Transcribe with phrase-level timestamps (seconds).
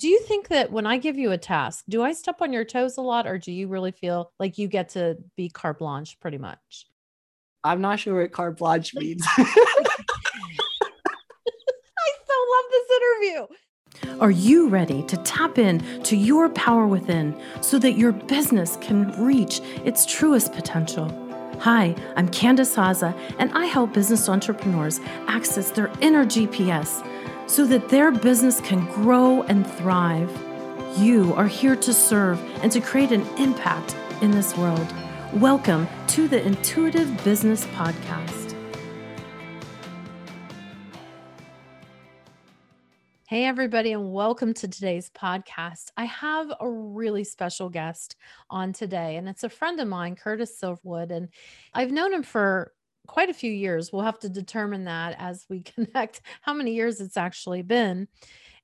[0.00, 2.64] Do you think that when I give you a task, do I step on your
[2.64, 6.18] toes a lot or do you really feel like you get to be carte blanche
[6.20, 6.86] pretty much?
[7.64, 9.22] I'm not sure what carte blanche means.
[9.36, 9.44] I
[12.26, 13.46] so love this interview.
[14.20, 19.12] Are you ready to tap in to your power within so that your business can
[19.22, 21.14] reach its truest potential?
[21.60, 27.06] Hi, I'm Candace Haza, and I help business entrepreneurs access their inner GPS
[27.50, 30.30] so that their business can grow and thrive.
[30.96, 34.86] You are here to serve and to create an impact in this world.
[35.32, 38.54] Welcome to the Intuitive Business Podcast.
[43.26, 45.90] Hey, everybody, and welcome to today's podcast.
[45.96, 48.14] I have a really special guest
[48.48, 51.10] on today, and it's a friend of mine, Curtis Silverwood.
[51.10, 51.28] And
[51.74, 52.70] I've known him for
[53.06, 53.92] quite a few years.
[53.92, 58.08] We'll have to determine that as we connect how many years it's actually been.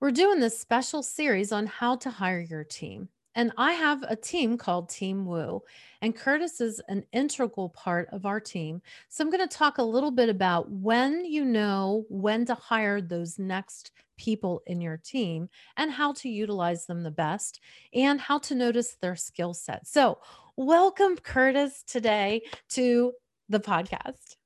[0.01, 3.09] We're doing this special series on how to hire your team.
[3.35, 5.61] And I have a team called Team Woo,
[6.01, 8.81] and Curtis is an integral part of our team.
[9.11, 13.03] So I'm going to talk a little bit about when you know when to hire
[13.03, 17.61] those next people in your team and how to utilize them the best
[17.93, 19.87] and how to notice their skill set.
[19.87, 20.19] So,
[20.57, 22.41] welcome, Curtis, today
[22.71, 23.13] to
[23.49, 24.37] the podcast.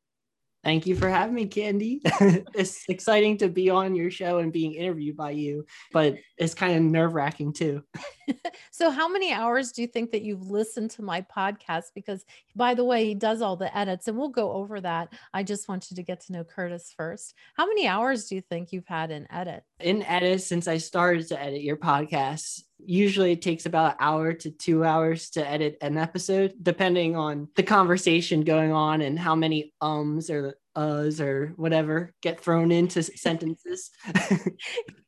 [0.62, 2.02] Thank you for having me, Candy.
[2.04, 6.76] it's exciting to be on your show and being interviewed by you, but it's kind
[6.76, 7.82] of nerve wracking too.
[8.70, 11.84] so, how many hours do you think that you've listened to my podcast?
[11.94, 15.14] Because, by the way, he does all the edits and we'll go over that.
[15.32, 17.34] I just want you to get to know Curtis first.
[17.54, 19.62] How many hours do you think you've had in edit?
[19.80, 24.32] In edit, since I started to edit your podcast, usually it takes about an hour
[24.32, 29.34] to two hours to edit an episode, depending on the conversation going on and how
[29.34, 33.90] many ums or uhs or whatever get thrown into sentences.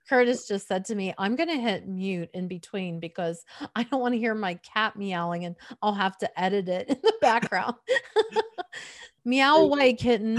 [0.08, 4.00] Curtis just said to me, I'm going to hit mute in between because I don't
[4.00, 7.76] want to hear my cat meowing and I'll have to edit it in the background.
[9.24, 10.38] Meow away, kitten.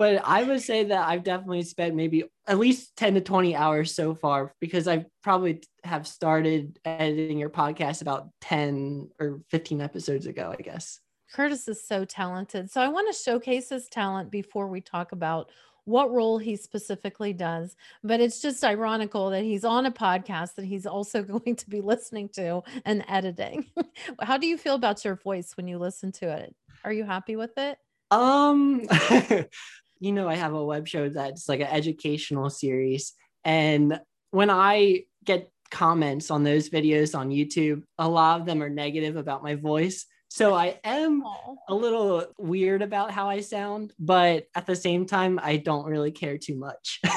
[0.00, 3.94] But I would say that I've definitely spent maybe at least 10 to 20 hours
[3.94, 10.24] so far because I probably have started editing your podcast about 10 or 15 episodes
[10.24, 11.00] ago, I guess.
[11.34, 12.70] Curtis is so talented.
[12.70, 15.50] So I want to showcase his talent before we talk about
[15.84, 17.76] what role he specifically does.
[18.02, 21.82] But it's just ironical that he's on a podcast that he's also going to be
[21.82, 23.66] listening to and editing.
[24.22, 26.54] How do you feel about your voice when you listen to it?
[26.84, 27.76] Are you happy with it?
[28.10, 28.88] Um,
[30.00, 33.12] you know, I have a web show that's like an educational series.
[33.44, 34.00] And
[34.30, 39.16] when I get comments on those videos on YouTube, a lot of them are negative
[39.16, 40.06] about my voice.
[40.28, 41.22] So I am
[41.68, 46.12] a little weird about how I sound, but at the same time, I don't really
[46.12, 47.00] care too much.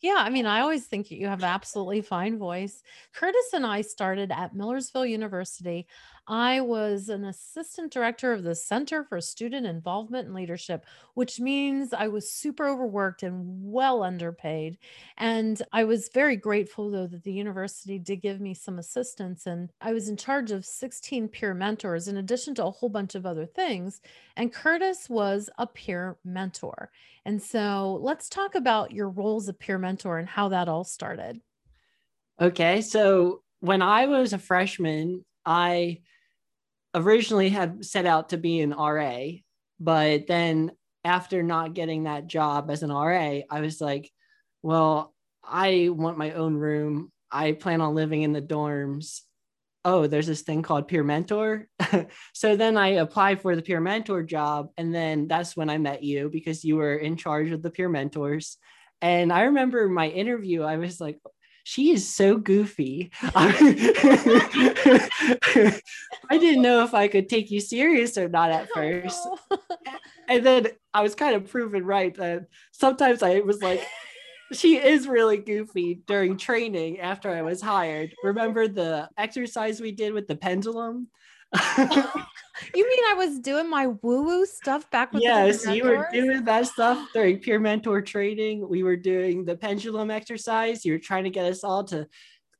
[0.00, 2.82] Yeah, I mean, I always think you have absolutely fine voice.
[3.14, 5.88] Curtis and I started at Millersville University.
[6.28, 10.84] I was an assistant director of the Center for Student Involvement and Leadership,
[11.14, 14.76] which means I was super overworked and well underpaid.
[15.16, 19.46] And I was very grateful, though, that the university did give me some assistance.
[19.46, 23.14] And I was in charge of 16 peer mentors, in addition to a whole bunch
[23.14, 24.02] of other things.
[24.36, 26.90] And Curtis was a peer mentor.
[27.24, 30.84] And so let's talk about your role as a peer mentor and how that all
[30.84, 31.40] started.
[32.38, 32.82] Okay.
[32.82, 36.00] So when I was a freshman, I
[36.94, 39.24] originally had set out to be an RA,
[39.80, 40.72] but then
[41.04, 44.10] after not getting that job as an RA, I was like,
[44.62, 47.12] well, I want my own room.
[47.30, 49.20] I plan on living in the dorms.
[49.84, 51.68] Oh, there's this thing called peer mentor.
[52.34, 54.68] so then I applied for the peer mentor job.
[54.76, 57.88] And then that's when I met you because you were in charge of the peer
[57.88, 58.58] mentors.
[59.00, 61.18] And I remember my interview, I was like,
[61.68, 63.10] she is so goofy.
[63.22, 63.52] I
[66.30, 69.28] didn't know if I could take you serious or not at first.
[70.30, 73.86] and then I was kind of proven right that sometimes I was like,
[74.54, 78.14] she is really goofy during training after I was hired.
[78.24, 81.08] Remember the exercise we did with the pendulum?
[81.54, 82.26] Oh,
[82.74, 86.44] you mean I was doing my woo woo stuff back with yes, you were doing
[86.44, 88.68] that stuff during peer mentor training.
[88.68, 90.84] We were doing the pendulum exercise.
[90.84, 92.06] You were trying to get us all to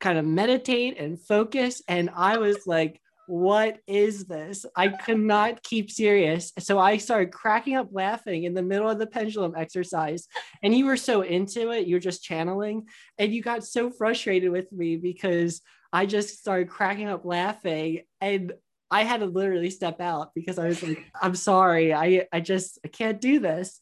[0.00, 1.82] kind of meditate and focus.
[1.88, 4.64] And I was like, what is this?
[4.74, 6.50] I could not keep serious.
[6.60, 10.26] So I started cracking up laughing in the middle of the pendulum exercise.
[10.62, 12.86] And you were so into it, you're just channeling.
[13.18, 15.60] And you got so frustrated with me because
[15.92, 18.00] I just started cracking up laughing.
[18.20, 18.54] And
[18.90, 21.92] I had to literally step out because I was like, I'm sorry.
[21.92, 23.80] I, I just I can't do this.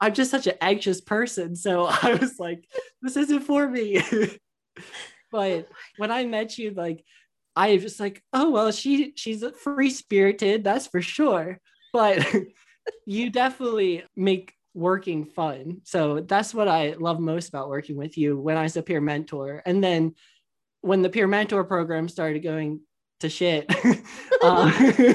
[0.00, 1.56] I'm just such an anxious person.
[1.56, 2.64] So I was like,
[3.02, 4.02] this isn't for me.
[5.30, 5.64] but oh
[5.96, 7.04] when I met you, like
[7.56, 11.58] I was just like, oh well, she she's free spirited, that's for sure.
[11.92, 12.24] But
[13.06, 15.80] you definitely make working fun.
[15.82, 19.00] So that's what I love most about working with you when I was a peer
[19.00, 19.62] mentor.
[19.66, 20.14] And then
[20.82, 22.80] when the peer mentor program started going
[23.20, 23.66] to shit,
[24.42, 25.14] uh,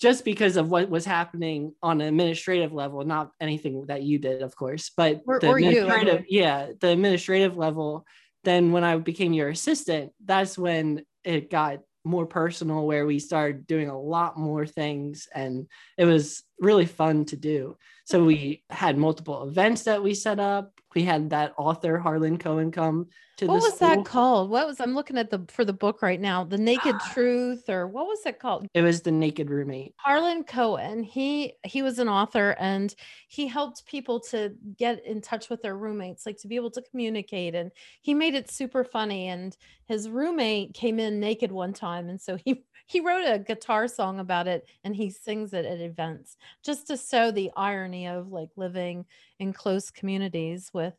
[0.00, 4.42] just because of what was happening on an administrative level, not anything that you did,
[4.42, 6.40] of course, but or, the or administrative, you.
[6.40, 8.06] yeah, the administrative level.
[8.44, 13.66] Then when I became your assistant, that's when it got more personal, where we started
[13.66, 15.66] doing a lot more things, and
[15.96, 17.76] it was really fun to do.
[18.04, 20.73] So we had multiple events that we set up.
[20.94, 23.08] We had that author Harlan Cohen come
[23.38, 23.88] to what was school.
[23.88, 24.50] that called?
[24.50, 27.88] What was I'm looking at the for the book right now, The Naked Truth, or
[27.88, 28.66] what was it called?
[28.74, 29.94] It was the Naked Roommate.
[29.96, 31.02] Harlan Cohen.
[31.02, 32.94] He he was an author and
[33.28, 36.82] he helped people to get in touch with their roommates, like to be able to
[36.82, 37.54] communicate.
[37.54, 39.28] And he made it super funny.
[39.28, 39.56] And
[39.86, 44.18] his roommate came in naked one time, and so he he wrote a guitar song
[44.18, 48.50] about it and he sings it at events just to show the irony of like
[48.56, 49.06] living
[49.38, 50.94] in close communities with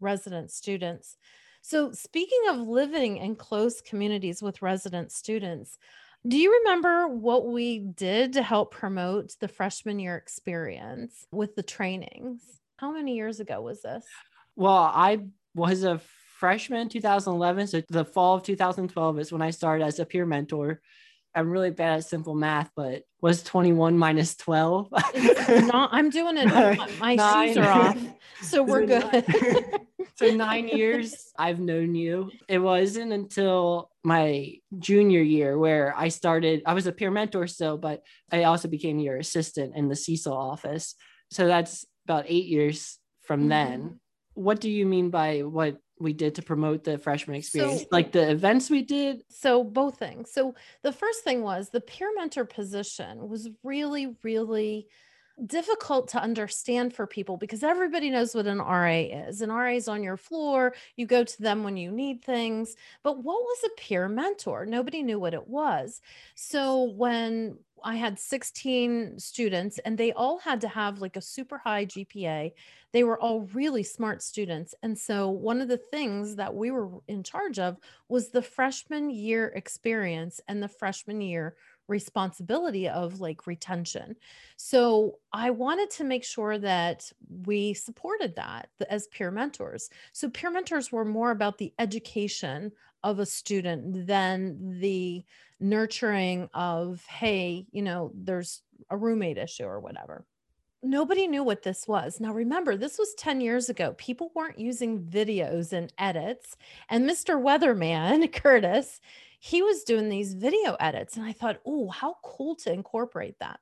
[0.00, 1.16] resident students.
[1.62, 5.78] So, speaking of living in close communities with resident students,
[6.26, 11.62] do you remember what we did to help promote the freshman year experience with the
[11.62, 12.42] trainings?
[12.76, 14.04] How many years ago was this?
[14.54, 15.20] Well, I
[15.54, 16.00] was a
[16.38, 17.66] freshman 2011.
[17.68, 20.80] So the fall of 2012 is when I started as a peer mentor.
[21.36, 24.88] I'm really bad at simple math, but was 21 minus 12?
[25.14, 26.46] It's not, I'm doing it.
[26.98, 27.98] My, shoes are off.
[28.40, 29.24] So we're good.
[30.16, 32.32] so nine years I've known you.
[32.48, 37.76] It wasn't until my junior year where I started, I was a peer mentor still,
[37.76, 38.02] but
[38.32, 40.94] I also became your assistant in the Cecil office.
[41.30, 43.48] So that's about eight years from Mhm.
[43.48, 44.00] then.
[44.32, 47.82] What do you mean by what we did to promote the freshman experience?
[47.82, 49.24] So- like the events we did?
[49.28, 50.32] So both things.
[50.32, 54.88] So the first thing was the peer mentor position was really, really
[55.44, 59.42] difficult to understand for people because everybody knows what an RA is.
[59.42, 60.74] An RA is on your floor.
[60.96, 62.74] You go to them when you need things.
[63.02, 64.64] But what was a peer mentor?
[64.64, 66.00] Nobody knew what it was.
[66.34, 71.58] So when I had 16 students and they all had to have like a super
[71.58, 72.52] high GPA.
[72.96, 74.74] They were all really smart students.
[74.82, 77.76] And so one of the things that we were in charge of
[78.08, 81.56] was the freshman year experience and the freshman year
[81.88, 84.16] responsibility of like retention.
[84.56, 87.12] So I wanted to make sure that
[87.44, 89.90] we supported that as peer mentors.
[90.14, 92.72] So peer mentors were more about the education
[93.02, 95.22] of a student than the
[95.60, 100.24] nurturing of, hey, you know, there's a roommate issue or whatever.
[100.86, 102.20] Nobody knew what this was.
[102.20, 103.94] Now, remember, this was 10 years ago.
[103.98, 106.56] People weren't using videos and edits.
[106.88, 107.42] And Mr.
[107.42, 109.00] Weatherman, Curtis,
[109.40, 111.16] he was doing these video edits.
[111.16, 113.58] And I thought, oh, how cool to incorporate that.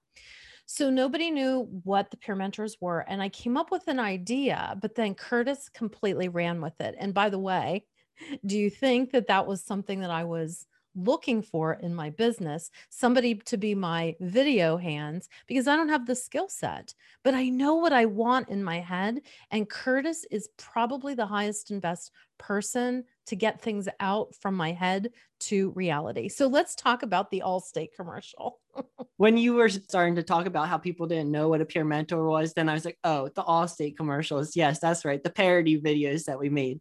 [0.67, 3.01] So nobody knew what the peer mentors were.
[3.01, 6.95] And I came up with an idea, but then Curtis completely ran with it.
[6.99, 7.87] And by the way,
[8.47, 12.71] do you think that that was something that I was looking for in my business?
[12.91, 17.49] Somebody to be my video hands because I don't have the skill set, but I
[17.49, 19.21] know what I want in my head.
[19.51, 24.73] And Curtis is probably the highest and best person to get things out from my
[24.73, 25.11] head
[25.41, 26.29] to reality.
[26.29, 28.61] So let's talk about the Allstate commercial.
[29.17, 32.27] When you were starting to talk about how people didn't know what a peer mentor
[32.27, 34.57] was, then I was like, oh, the Allstate commercials.
[34.57, 35.23] Yes, that's right.
[35.23, 36.81] The parody videos that we made.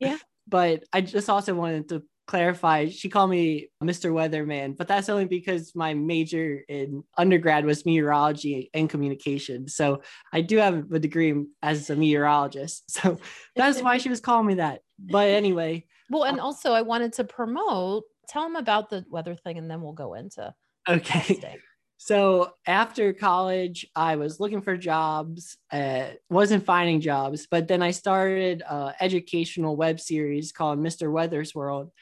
[0.00, 0.16] Yeah.
[0.48, 4.12] But I just also wanted to clarify she called me Mr.
[4.12, 9.68] Weatherman, but that's only because my major in undergrad was meteorology and communication.
[9.68, 10.02] So
[10.32, 12.84] I do have a degree as a meteorologist.
[13.02, 13.18] So
[13.56, 14.82] that's why she was calling me that.
[14.98, 19.34] But anyway, Well, and uh, also I wanted to promote, tell them about the weather
[19.34, 20.54] thing, and then we'll go into
[20.88, 21.60] okay.
[22.04, 27.92] So after college, I was looking for jobs, uh, wasn't finding jobs, but then I
[27.92, 31.12] started an educational web series called Mr.
[31.12, 31.92] Weather's World.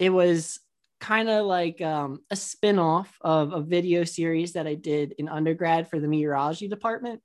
[0.00, 0.58] It was
[1.00, 5.88] kind of like um, a spin-off of a video series that I did in undergrad
[5.90, 7.20] for the meteorology department.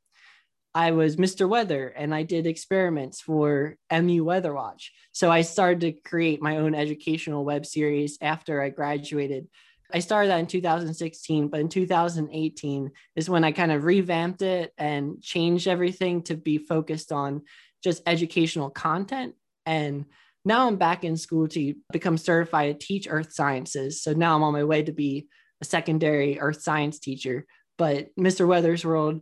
[0.76, 1.50] I was Mr.
[1.50, 4.94] Weather and I did experiments for MU Weather Watch.
[5.12, 9.48] So I started to create my own educational web series after I graduated
[9.94, 14.74] I started that in 2016, but in 2018 is when I kind of revamped it
[14.78, 17.44] and changed everything to be focused on
[17.84, 19.36] just educational content.
[19.66, 20.06] And
[20.44, 24.02] now I'm back in school to become certified to teach earth sciences.
[24.02, 25.28] So now I'm on my way to be
[25.62, 27.46] a secondary earth science teacher.
[27.78, 28.48] But Mr.
[28.48, 29.22] Weather's World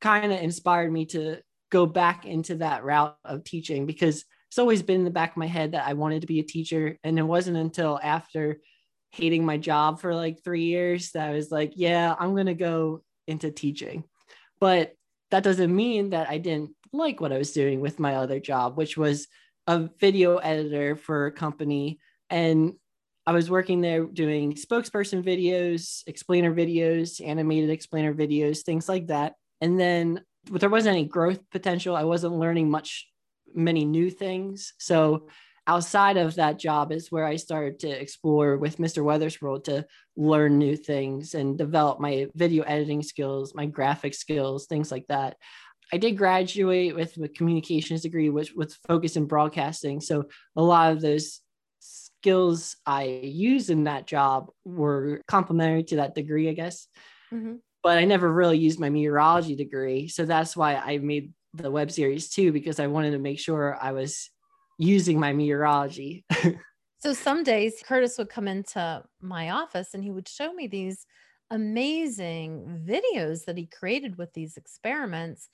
[0.00, 1.38] kind of inspired me to
[1.70, 5.36] go back into that route of teaching because it's always been in the back of
[5.36, 6.98] my head that I wanted to be a teacher.
[7.04, 8.60] And it wasn't until after
[9.12, 12.54] hating my job for like three years that I was like, yeah, I'm going to
[12.54, 14.04] go into teaching.
[14.60, 14.94] But
[15.30, 18.76] that doesn't mean that I didn't like what I was doing with my other job,
[18.76, 19.28] which was
[19.66, 22.00] a video editor for a company.
[22.28, 22.74] And
[23.26, 29.34] I was working there doing spokesperson videos, explainer videos, animated explainer videos, things like that.
[29.60, 31.94] And then there wasn't any growth potential.
[31.94, 33.08] I wasn't learning much,
[33.54, 34.72] many new things.
[34.78, 35.28] So
[35.70, 39.04] outside of that job is where I started to explore with Mr.
[39.04, 39.86] Weather's World to
[40.16, 45.36] learn new things and develop my video editing skills, my graphic skills, things like that.
[45.92, 50.00] I did graduate with a communications degree, which was focused in broadcasting.
[50.00, 50.24] So
[50.56, 51.40] a lot of those
[51.78, 56.88] skills I used in that job were complementary to that degree, I guess.
[57.32, 60.06] Mm-hmm but I never really used my meteorology degree.
[60.08, 63.78] So that's why I made the web series too, because I wanted to make sure
[63.80, 64.30] I was
[64.80, 66.24] using my meteorology.
[66.98, 71.06] so some days Curtis would come into my office and he would show me these
[71.50, 75.48] amazing videos that he created with these experiments.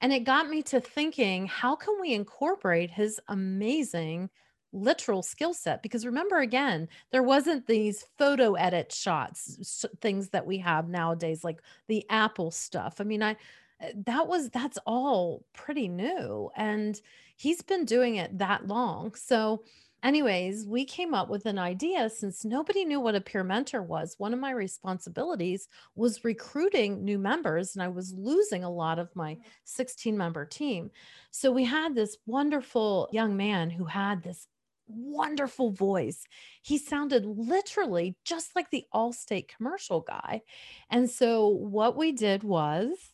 [0.00, 4.30] And it got me to thinking, how can we incorporate his amazing
[4.74, 10.56] literal skill set because remember again there wasn't these photo edit shots things that we
[10.56, 13.36] have nowadays like the apple stuff i mean i
[13.82, 17.00] Uh, that was that's all pretty new and
[17.36, 19.62] he's been doing it that long so
[20.02, 24.14] anyways we came up with an idea since nobody knew what a peer mentor was
[24.18, 29.14] one of my responsibilities was recruiting new members and i was losing a lot of
[29.14, 29.42] my mm-hmm.
[29.64, 30.90] 16 member team
[31.30, 34.46] so we had this wonderful young man who had this
[34.88, 36.24] wonderful voice.
[36.60, 40.42] He sounded literally just like the Allstate commercial guy.
[40.90, 43.11] And so what we did was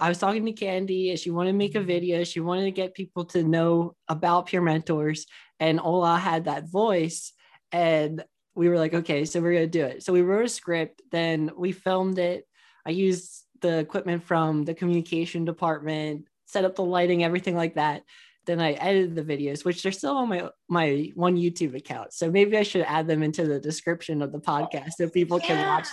[0.00, 2.24] I was talking to Candy and she wanted to make a video.
[2.24, 5.26] She wanted to get people to know about peer mentors.
[5.60, 7.32] And Ola had that voice.
[7.70, 10.02] And we were like, okay, so we're going to do it.
[10.02, 12.46] So we wrote a script, then we filmed it.
[12.86, 18.02] I used the equipment from the communication department, set up the lighting, everything like that
[18.46, 22.12] then I edited the videos, which are still on my my one YouTube account.
[22.12, 25.46] So maybe I should add them into the description of the podcast so people yeah.
[25.46, 25.88] can watch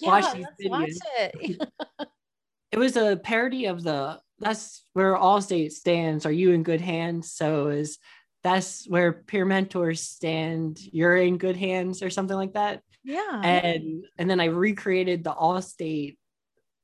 [0.00, 0.96] yeah, watch these videos.
[1.98, 2.08] Watch
[2.72, 2.78] it.
[2.78, 6.24] was a parody of the that's where Allstate stands.
[6.24, 7.32] Are you in good hands?
[7.32, 7.98] So is
[8.42, 10.80] that's where peer mentors stand.
[10.80, 12.82] You're in good hands or something like that.
[13.04, 13.40] Yeah.
[13.42, 16.16] And and then I recreated the Allstate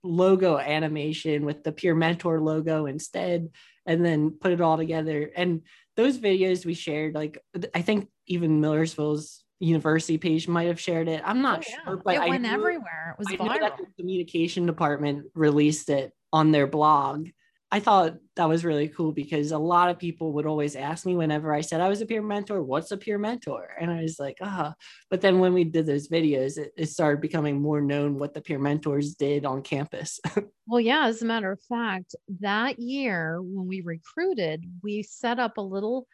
[0.03, 3.51] logo animation with the peer mentor logo instead
[3.87, 5.63] and then put it all together and
[5.97, 7.43] those videos we shared like
[7.75, 11.85] i think even millersville's university page might have shared it i'm not oh, yeah.
[11.85, 16.53] sure but it went everywhere it was I viral the communication department released it on
[16.53, 17.29] their blog
[17.73, 21.17] I thought that was really cool because a lot of people would always ask me
[21.17, 23.69] whenever I said I was a peer mentor, what's a peer mentor?
[23.81, 24.71] And I was like, ah.
[24.71, 24.83] Oh.
[25.11, 28.41] But then when we did those videos, it, it started becoming more known what the
[28.41, 30.21] peer mentors did on campus.
[30.67, 35.59] well, yeah, as a matter of fact, that year when we recruited, we set up
[35.59, 36.07] a little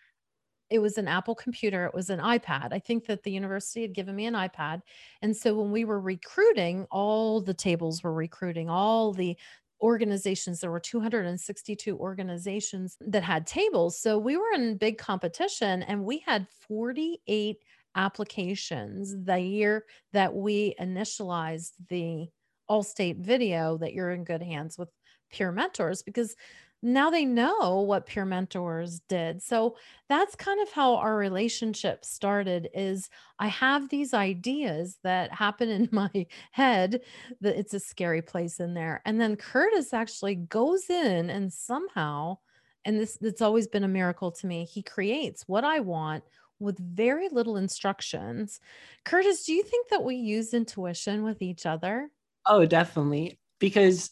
[0.73, 2.73] it was an Apple computer, it was an iPad.
[2.73, 4.81] I think that the university had given me an iPad.
[5.21, 9.37] And so when we were recruiting, all the tables were recruiting, all the
[9.83, 10.61] organizations.
[10.61, 14.01] There were 262 organizations that had tables.
[14.01, 17.57] So we were in big competition and we had 48
[17.95, 22.29] applications the year that we initialized the
[22.71, 24.89] Allstate video that you're in good hands with
[25.31, 26.35] peer mentors because
[26.83, 29.41] now they know what peer mentors did.
[29.43, 29.77] So
[30.09, 33.09] that's kind of how our relationship started is
[33.39, 37.01] i have these ideas that happen in my head
[37.41, 42.37] that it's a scary place in there and then curtis actually goes in and somehow
[42.85, 46.23] and this it's always been a miracle to me he creates what i want
[46.63, 48.61] with very little instructions.
[49.05, 52.09] Curtis do you think that we use intuition with each other?
[52.47, 54.11] Oh definitely because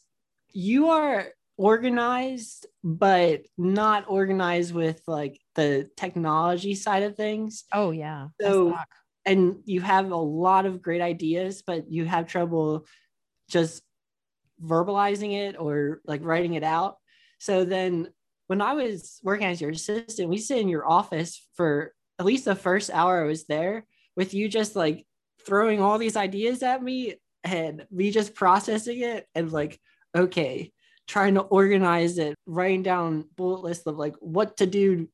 [0.52, 1.28] you are
[1.60, 7.64] organized, but not organized with like the technology side of things.
[7.70, 8.28] Oh, yeah.
[8.40, 8.74] So,
[9.26, 12.86] and you have a lot of great ideas, but you have trouble
[13.50, 13.82] just
[14.64, 16.96] verbalizing it or like writing it out.
[17.38, 18.08] So then
[18.46, 22.46] when I was working as your assistant, we sit in your office for at least
[22.46, 23.84] the first hour I was there
[24.16, 25.06] with you just like
[25.44, 29.78] throwing all these ideas at me and me just processing it and like,
[30.16, 30.72] okay,
[31.10, 35.08] trying to organize it, writing down bullet lists of like what to do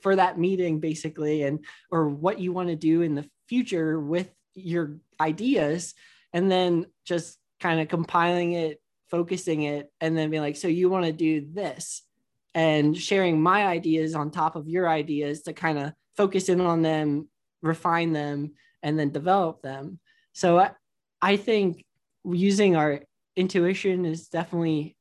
[0.00, 4.30] for that meeting basically and or what you want to do in the future with
[4.54, 5.94] your ideas
[6.32, 10.88] and then just kind of compiling it focusing it and then be like so you
[10.88, 12.02] want to do this
[12.54, 16.82] and sharing my ideas on top of your ideas to kind of focus in on
[16.82, 17.28] them,
[17.62, 20.00] refine them, and then develop them.
[20.32, 20.72] So I,
[21.22, 21.84] I think
[22.24, 23.02] using our
[23.36, 24.96] intuition is definitely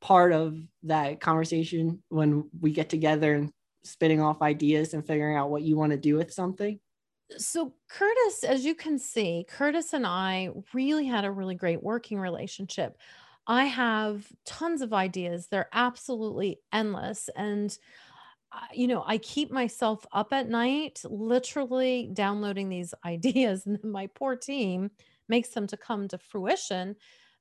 [0.00, 3.50] part of that conversation when we get together and
[3.84, 6.78] spitting off ideas and figuring out what you want to do with something.
[7.36, 12.18] So, Curtis, as you can see, Curtis and I really had a really great working
[12.18, 12.96] relationship.
[13.46, 17.28] I have tons of ideas, they're absolutely endless.
[17.36, 17.76] And
[18.50, 24.08] uh, you know, I keep myself up at night, literally downloading these ideas, and my
[24.14, 24.90] poor team
[25.28, 26.96] makes them to come to fruition.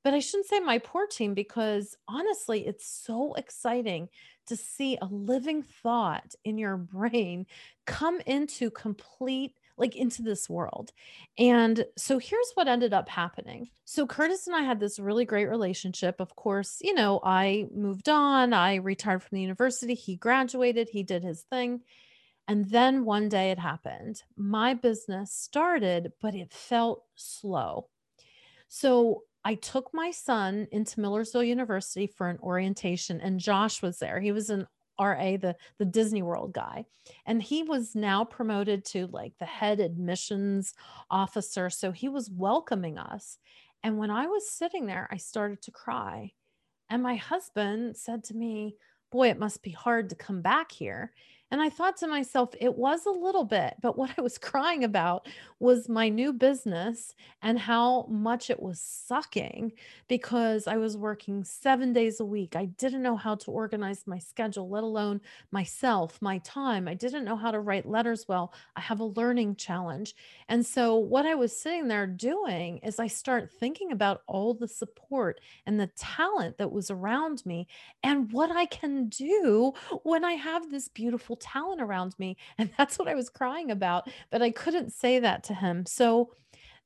[0.07, 4.07] But I shouldn't say my poor team because honestly, it's so exciting
[4.45, 7.45] to see a living thought in your brain
[7.85, 10.93] come into complete like into this world.
[11.37, 13.67] And so here's what ended up happening.
[13.83, 16.21] So Curtis and I had this really great relationship.
[16.21, 21.03] Of course, you know, I moved on, I retired from the university, he graduated, he
[21.03, 21.81] did his thing.
[22.47, 24.23] And then one day it happened.
[24.37, 27.89] My business started, but it felt slow.
[28.69, 34.19] So I took my son into Millersville University for an orientation, and Josh was there.
[34.19, 34.67] He was an
[34.99, 36.83] RA, the the Disney World guy,
[37.25, 40.73] and he was now promoted to like the head admissions
[41.09, 41.69] officer.
[41.69, 43.37] So he was welcoming us.
[43.83, 46.33] And when I was sitting there, I started to cry.
[46.89, 48.75] And my husband said to me,
[49.13, 51.13] Boy, it must be hard to come back here.
[51.49, 54.83] And I thought to myself, it was a little bit, but what I was crying
[54.83, 55.27] about
[55.59, 59.71] was my new business and how much it was sucking
[60.07, 62.55] because I was working seven days a week.
[62.55, 66.87] I didn't know how to organize my schedule, let alone myself, my time.
[66.87, 68.53] I didn't know how to write letters well.
[68.75, 70.15] I have a learning challenge.
[70.49, 74.67] And so, what I was sitting there doing is I start thinking about all the
[74.67, 77.67] support and the talent that was around me
[78.03, 79.73] and what I can do
[80.03, 82.37] when I have this beautiful talent around me.
[82.57, 84.09] And that's what I was crying about.
[84.31, 85.85] But I couldn't say that to him.
[85.85, 86.33] So,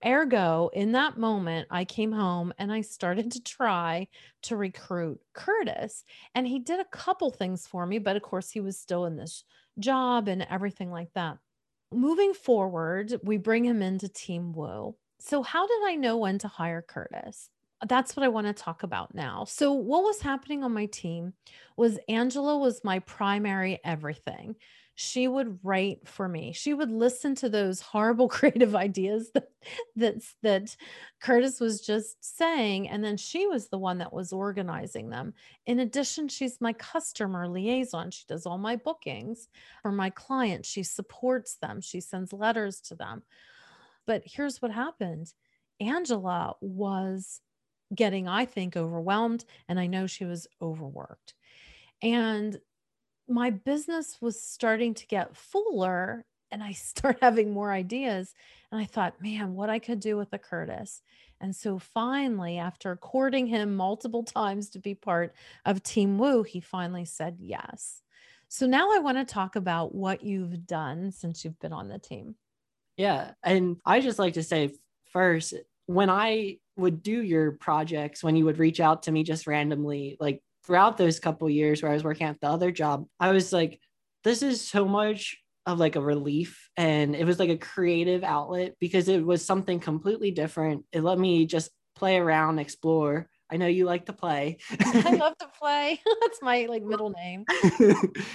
[0.05, 4.07] ergo, in that moment, I came home and I started to try
[4.44, 6.03] to recruit Curtis.
[6.35, 9.18] And he did a couple things for me, but of course, he was still in
[9.18, 9.44] this
[9.79, 11.37] job and everything like that.
[11.94, 14.96] Moving forward, we bring him into Team Woo.
[15.20, 17.50] So, how did I know when to hire Curtis?
[17.87, 19.46] That's what I want to talk about now.
[19.46, 21.33] So, what was happening on my team
[21.77, 24.55] was Angela was my primary everything.
[24.94, 26.53] She would write for me.
[26.53, 29.50] She would listen to those horrible creative ideas that
[29.96, 30.75] that that
[31.22, 35.33] Curtis was just saying and then she was the one that was organizing them.
[35.65, 38.11] In addition, she's my customer liaison.
[38.11, 39.48] She does all my bookings
[39.81, 40.70] for my clients.
[40.70, 41.81] She supports them.
[41.81, 43.24] She sends letters to them.
[44.05, 45.33] But here's what happened.
[45.79, 47.41] Angela was
[47.94, 49.46] getting, I think, overwhelmed.
[49.68, 51.34] And I know she was overworked.
[52.01, 52.60] And
[53.27, 58.34] my business was starting to get fuller and I start having more ideas.
[58.72, 61.01] And I thought, man, what I could do with a Curtis.
[61.40, 65.34] And so finally, after courting him multiple times to be part
[65.66, 68.01] of Team Woo, he finally said yes.
[68.48, 72.00] So now I want to talk about what you've done since you've been on the
[72.00, 72.36] team.
[72.98, 73.32] Yeah.
[73.42, 74.74] And I just like to say
[75.06, 75.54] first,
[75.86, 80.18] when I would do your projects, when you would reach out to me just randomly,
[80.20, 83.51] like throughout those couple years where I was working at the other job, I was
[83.51, 83.79] like,
[84.24, 88.75] this is so much of like a relief and it was like a creative outlet
[88.79, 90.86] because it was something completely different.
[90.92, 93.29] It let me just play around, explore.
[93.51, 94.57] I know you like to play.
[94.79, 96.00] I love to play.
[96.22, 97.46] That's my like middle name.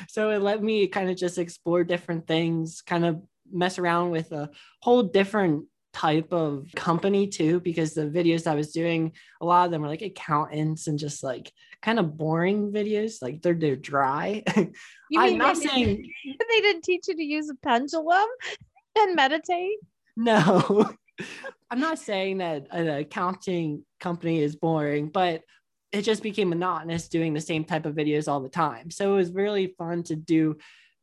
[0.09, 4.33] so it let me kind of just explore different things, kind of mess around with
[4.33, 4.51] a
[4.83, 5.65] whole different
[5.97, 9.89] type of company too because the videos I was doing a lot of them were
[9.89, 14.43] like accountants and just like kind of boring videos like they're they're dry.
[15.17, 18.27] I'm not saying they didn't teach you to use a pendulum
[18.99, 19.79] and meditate.
[20.19, 20.91] No.
[21.71, 25.45] I'm not saying that an accounting company is boring, but
[25.93, 28.91] it just became monotonous doing the same type of videos all the time.
[28.91, 30.59] So it was really fun to do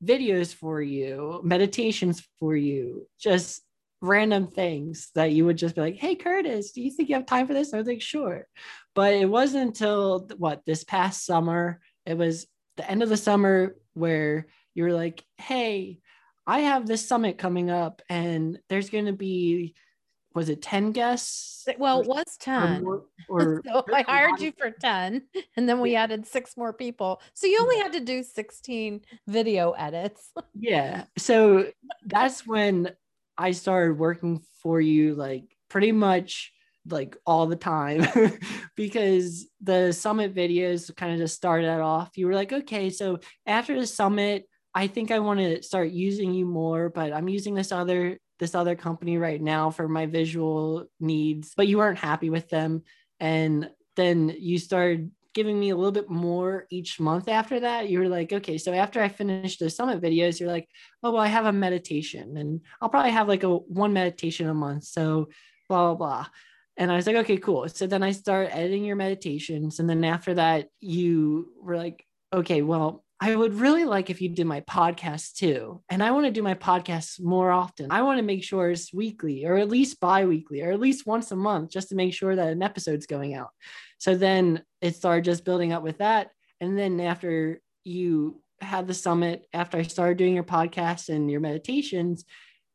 [0.06, 3.64] videos for you, meditations for you, just
[4.04, 7.26] random things that you would just be like, Hey, Curtis, do you think you have
[7.26, 7.74] time for this?
[7.74, 8.46] I was like, Sure.
[8.94, 13.78] But it wasn't until what this past summer, it was the end of the summer
[13.94, 16.00] where you were like, Hey,
[16.46, 19.74] I have this summit coming up and there's going to be,
[20.36, 21.66] was it 10 guests?
[21.78, 22.86] Well, it was 10.
[22.86, 25.22] Or, or so I hired you for 10
[25.56, 27.22] and then we added six more people.
[27.34, 30.30] So you only had to do 16 video edits.
[30.60, 31.06] yeah.
[31.18, 31.68] So
[32.06, 32.92] that's when
[33.38, 36.52] I started working for you like pretty much
[36.88, 38.06] like all the time
[38.76, 42.12] because the summit videos kind of just started off.
[42.16, 46.34] You were like, okay, so after the summit, I think I want to start using
[46.34, 50.86] you more, but I'm using this other this other company right now for my visual
[51.00, 52.82] needs, but you weren't happy with them.
[53.20, 57.90] And then you started giving me a little bit more each month after that.
[57.90, 60.70] You were like, okay, so after I finish the summit videos, you're like,
[61.02, 64.54] oh, well, I have a meditation and I'll probably have like a one meditation a
[64.54, 64.84] month.
[64.86, 65.30] So
[65.70, 66.26] blah, blah, blah.
[66.78, 67.68] And I was like, okay, cool.
[67.70, 69.80] So then I start editing your meditations.
[69.80, 74.28] And then after that, you were like, okay, well, I would really like if you
[74.28, 75.82] did my podcast too.
[75.88, 77.90] And I want to do my podcasts more often.
[77.90, 81.08] I want to make sure it's weekly or at least bi weekly or at least
[81.08, 83.52] once a month just to make sure that an episode's going out.
[83.98, 86.32] So then it started just building up with that.
[86.60, 91.40] And then after you had the summit, after I started doing your podcast and your
[91.40, 92.26] meditations,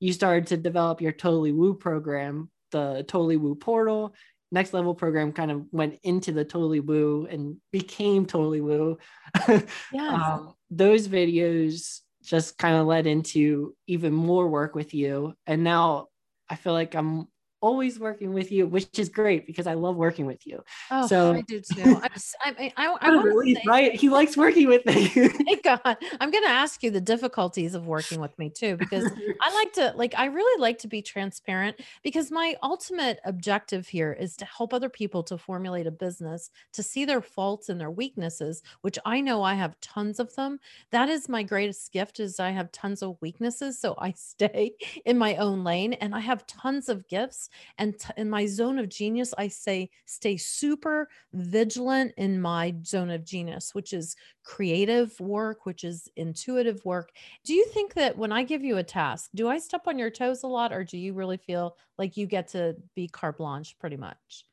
[0.00, 4.14] you started to develop your Totally Woo program, the Totally Woo portal
[4.50, 8.98] next level program kind of went into the totally woo and became totally woo.
[9.92, 15.34] Yeah um, those videos just kind of led into even more work with you.
[15.46, 16.08] And now
[16.50, 17.28] i feel like i'm
[17.60, 20.62] always working with you, which is great because I love working with you.
[20.90, 22.00] Oh, so I do too.
[22.02, 22.10] I,
[22.44, 23.94] I, I, I really, say, right?
[23.94, 25.08] He likes working with me.
[25.08, 25.80] thank God.
[25.84, 29.72] I'm going to ask you the difficulties of working with me too, because I like
[29.74, 34.44] to, like, I really like to be transparent because my ultimate objective here is to
[34.44, 38.98] help other people to formulate a business, to see their faults and their weaknesses, which
[39.04, 40.60] I know I have tons of them.
[40.90, 43.80] That is my greatest gift is I have tons of weaknesses.
[43.80, 44.72] So I stay
[45.04, 47.47] in my own lane and I have tons of gifts
[47.78, 53.10] and t- in my zone of genius, I say stay super vigilant in my zone
[53.10, 57.10] of genius, which is creative work, which is intuitive work.
[57.44, 60.10] Do you think that when I give you a task, do I step on your
[60.10, 63.76] toes a lot or do you really feel like you get to be carte blanche
[63.78, 64.44] pretty much?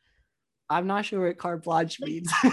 [0.70, 2.32] I'm not sure what carte blanche means.
[2.44, 2.50] I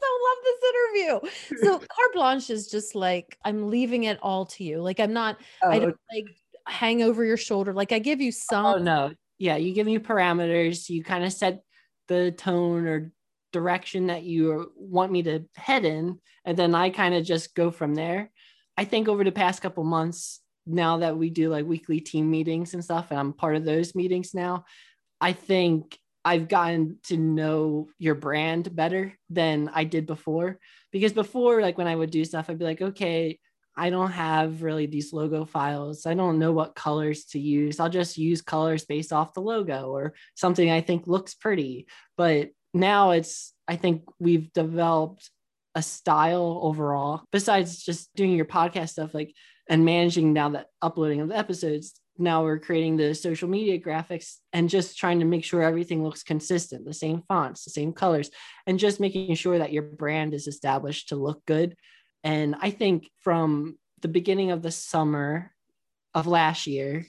[0.00, 1.20] so love this interview.
[1.62, 4.80] So carte blanche is just like I'm leaving it all to you.
[4.82, 6.26] Like I'm not oh, I don't like
[6.66, 7.72] hang over your shoulder.
[7.72, 8.66] Like I give you oh, some.
[8.66, 10.88] Oh no, yeah, you give me parameters.
[10.88, 11.62] You kind of set
[12.08, 13.12] the tone or
[13.52, 17.70] direction that you want me to head in, and then I kind of just go
[17.70, 18.30] from there.
[18.76, 22.74] I think over the past couple months, now that we do like weekly team meetings
[22.74, 24.64] and stuff, and I'm part of those meetings now,
[25.20, 30.58] I think I've gotten to know your brand better than I did before.
[30.92, 33.38] Because before, like when I would do stuff, I'd be like, okay,
[33.76, 36.06] I don't have really these logo files.
[36.06, 37.80] I don't know what colors to use.
[37.80, 41.86] I'll just use colors based off the logo or something I think looks pretty.
[42.16, 45.30] But now it's, I think we've developed
[45.74, 49.34] a style overall, besides just doing your podcast stuff, like
[49.68, 51.94] and managing now that uploading of the episodes.
[52.18, 56.22] Now we're creating the social media graphics and just trying to make sure everything looks
[56.22, 58.30] consistent, the same fonts, the same colors,
[58.66, 61.74] and just making sure that your brand is established to look good
[62.24, 65.52] and I think from the beginning of the summer
[66.14, 67.06] of last year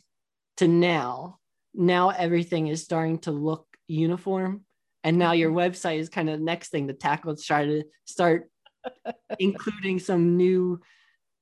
[0.57, 1.39] to now,
[1.73, 4.65] now everything is starting to look uniform.
[5.03, 7.83] And now your website is kind of the next thing to tackle to try to
[8.05, 8.49] start
[9.39, 10.79] including some new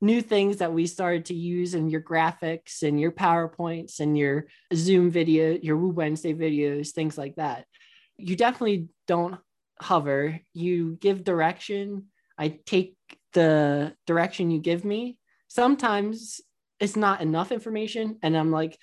[0.04, 4.48] new things that we started to use in your graphics and your PowerPoints and your
[4.74, 7.66] Zoom video, your Woo Wednesday videos, things like that.
[8.18, 9.40] You definitely don't
[9.80, 10.40] hover.
[10.54, 12.08] You give direction.
[12.36, 12.96] I take
[13.34, 15.18] the direction you give me
[15.48, 16.40] sometimes
[16.80, 18.18] it's not enough information.
[18.24, 18.78] And i'm like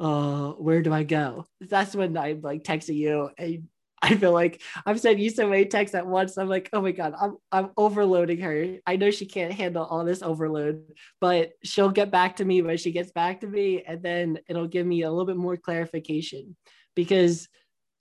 [0.00, 1.46] uh where do i go?
[1.60, 3.30] That's when i'm like texting you.
[3.38, 3.68] And
[4.04, 6.36] i feel like i've sent you so many texts at once.
[6.36, 8.78] I'm like oh my god i'm, I'm overloading her.
[8.86, 10.82] I know she can't handle all this overload
[11.20, 13.82] but she'll get back to me when she gets back to me.
[13.86, 16.56] And then it'll give me a little bit more clarification
[16.94, 17.48] because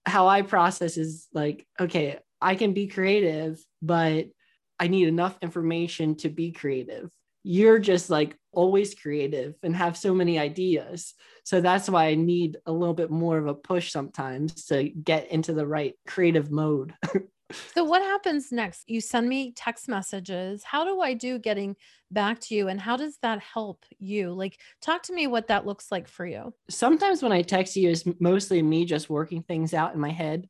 [0.08, 4.26] how i process is like okay i can be creative but
[4.82, 7.12] I need enough information to be creative.
[7.44, 11.14] You're just like always creative and have so many ideas.
[11.46, 15.32] So that's why I need a little bit more of a push sometimes to get
[15.32, 16.96] into the right creative mode.
[17.76, 18.90] so what happens next?
[18.90, 20.64] You send me text messages.
[20.64, 21.76] How do I do getting
[22.10, 24.34] back to you and how does that help you?
[24.34, 26.56] Like talk to me what that looks like for you.
[26.72, 30.48] Sometimes when I text you is mostly me just working things out in my head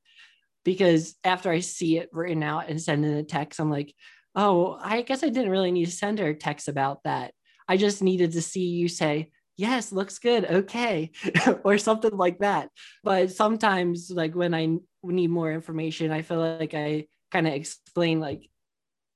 [0.63, 3.93] because after I see it written out and send in a text, I'm like,
[4.35, 7.33] oh, I guess I didn't really need to send her a text about that.
[7.67, 10.45] I just needed to see you say, yes, looks good.
[10.45, 11.11] Okay.
[11.63, 12.69] or something like that.
[13.03, 18.19] But sometimes, like when I need more information, I feel like I kind of explain,
[18.19, 18.49] like,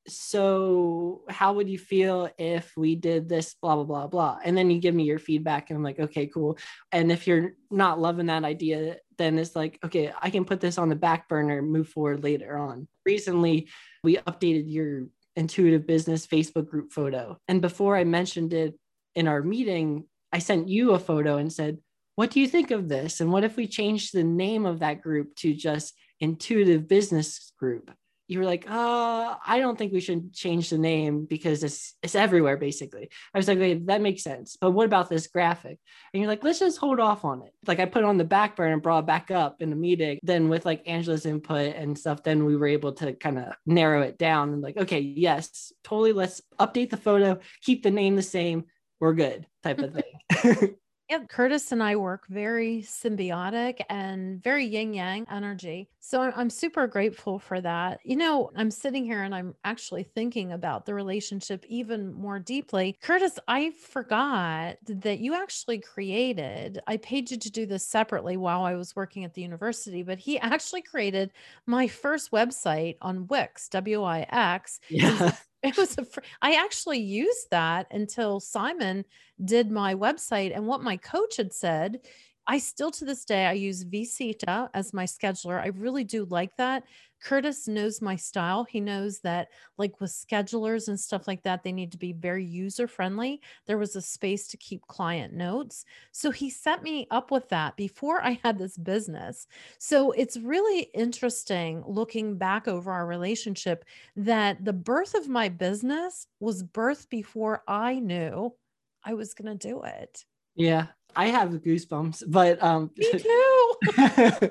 [0.08, 4.70] so how would you feel if we did this blah blah blah blah and then
[4.70, 6.58] you give me your feedback and i'm like okay cool
[6.92, 10.78] and if you're not loving that idea then it's like okay i can put this
[10.78, 12.88] on the back burner move forward later on.
[13.06, 13.70] Recently
[14.04, 17.38] we updated your intuitive business facebook group photo.
[17.48, 18.76] And before i mentioned it
[19.16, 21.78] in our meeting i sent you a photo and said
[22.16, 23.20] what do you think of this?
[23.20, 27.92] And what if we changed the name of that group to just intuitive business group
[28.28, 32.16] you were like, uh, I don't think we should change the name because it's it's
[32.16, 33.10] everywhere basically.
[33.34, 34.58] I was like, okay, that makes sense.
[34.60, 35.78] But what about this graphic?
[36.14, 37.54] And you're like, let's just hold off on it.
[37.68, 39.76] Like I put it on the back burner and brought it back up in the
[39.76, 40.20] meeting.
[40.24, 44.02] Then with like Angela's input and stuff, then we were able to kind of narrow
[44.02, 46.14] it down and like, okay, yes, totally.
[46.14, 48.66] Let's update the photo, keep the name the same.
[49.00, 49.94] We're good, type of
[50.42, 50.76] thing.
[51.08, 55.88] Yeah, Curtis and I work very symbiotic and very yin yang energy.
[56.00, 58.00] So I'm super grateful for that.
[58.04, 62.98] You know, I'm sitting here and I'm actually thinking about the relationship even more deeply.
[63.04, 68.64] Curtis, I forgot that you actually created, I paid you to do this separately while
[68.64, 71.32] I was working at the university, but he actually created
[71.68, 74.80] my first website on Wix, W I X.
[74.90, 75.36] Yeah
[75.70, 79.06] it was a fr- I actually used that until Simon
[79.44, 82.00] did my website and what my coach had said
[82.48, 85.60] I still to this day I use vCita as my scheduler.
[85.60, 86.84] I really do like that.
[87.22, 88.66] Curtis knows my style.
[88.66, 89.48] He knows that
[89.80, 93.42] like with schedulers and stuff like that, they need to be very user friendly.
[93.66, 95.86] There was a space to keep client notes.
[96.12, 99.48] So he set me up with that before I had this business.
[99.80, 106.28] So it's really interesting looking back over our relationship that the birth of my business
[106.40, 108.56] was birthed before I knew
[109.04, 110.26] I was going to do it.
[110.56, 114.50] Yeah, I have goosebumps, but um Me too.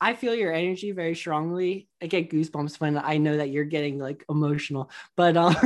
[0.00, 1.88] I feel your energy very strongly.
[2.02, 4.90] I get goosebumps when I know that you're getting like emotional.
[5.16, 5.56] But um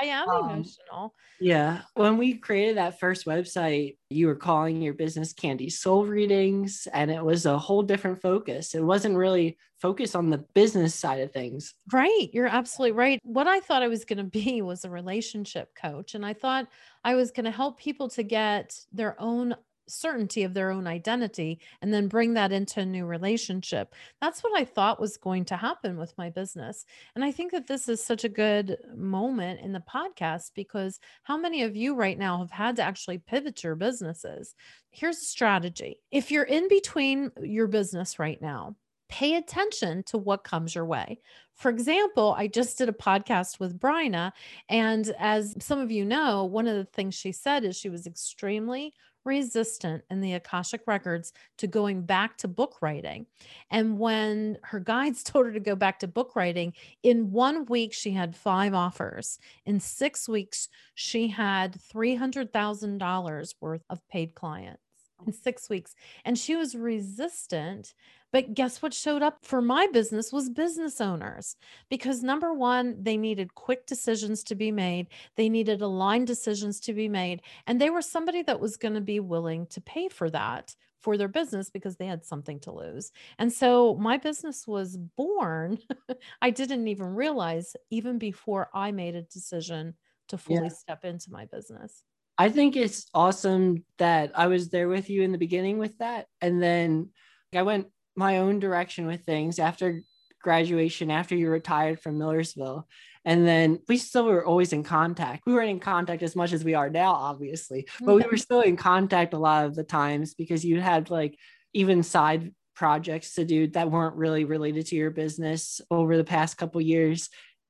[0.00, 1.14] I am um, emotional.
[1.40, 1.82] Yeah.
[1.94, 7.10] When we created that first website, you were calling your business Candy Soul Readings, and
[7.10, 8.76] it was a whole different focus.
[8.76, 11.74] It wasn't really focused on the business side of things.
[11.92, 12.28] Right.
[12.32, 13.18] You're absolutely right.
[13.24, 16.14] What I thought I was going to be was a relationship coach.
[16.14, 16.68] And I thought
[17.02, 19.56] I was going to help people to get their own
[19.92, 23.94] certainty of their own identity and then bring that into a new relationship.
[24.20, 26.84] That's what I thought was going to happen with my business.
[27.14, 31.36] And I think that this is such a good moment in the podcast because how
[31.36, 34.54] many of you right now have had to actually pivot your businesses?
[34.90, 36.00] Here's a strategy.
[36.10, 38.76] If you're in between your business right now,
[39.12, 41.20] pay attention to what comes your way.
[41.54, 44.32] For example, I just did a podcast with Bryna,
[44.70, 48.06] and as some of you know, one of the things she said is she was
[48.06, 48.94] extremely
[49.24, 53.26] resistant in the Akashic records to going back to book writing.
[53.70, 57.92] And when her guides told her to go back to book writing, in one week,
[57.92, 59.38] she had five offers.
[59.64, 64.81] In six weeks, she had $300,000 worth of paid clients
[65.26, 65.94] in six weeks.
[66.24, 67.94] And she was resistant
[68.32, 71.56] but guess what showed up for my business was business owners
[71.90, 75.08] because number one, they needed quick decisions to be made.
[75.36, 77.42] They needed aligned decisions to be made.
[77.66, 81.16] And they were somebody that was going to be willing to pay for that for
[81.18, 83.12] their business because they had something to lose.
[83.38, 85.78] And so my business was born.
[86.42, 89.94] I didn't even realize even before I made a decision
[90.28, 90.68] to fully yeah.
[90.68, 92.04] step into my business.
[92.38, 96.26] I think it's awesome that I was there with you in the beginning with that.
[96.40, 97.10] And then
[97.54, 100.02] I went my own direction with things after
[100.42, 102.86] graduation, after you retired from Millersville.
[103.24, 105.44] And then we still were always in contact.
[105.46, 108.36] We weren't in contact as much as we are now, obviously, but we were mm-hmm.
[108.36, 111.38] still in contact a lot of the times because you had like
[111.72, 116.56] even side projects to do that weren't really related to your business over the past
[116.56, 117.28] couple years.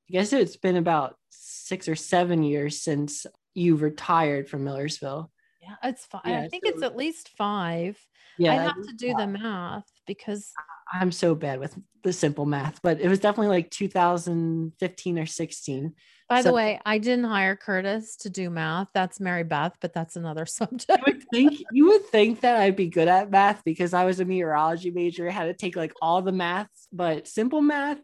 [0.08, 5.30] I guess it's been about six or seven years since you retired from Millersville.
[5.60, 6.22] Yeah, it's five.
[6.24, 7.98] Yeah, I think so, it's at least five.
[8.38, 10.52] Yeah, I have to do the math because
[10.92, 15.94] I'm so bad with the simple math, but it was definitely like 2015 or 16.
[16.28, 18.88] By so, the way, I didn't hire Curtis to do math.
[18.94, 20.88] That's Mary Beth, but that's another subject.
[21.04, 24.20] You would think you would think that I'd be good at math because I was
[24.20, 25.28] a meteorology major.
[25.28, 27.98] I had to take like all the maths, but simple math,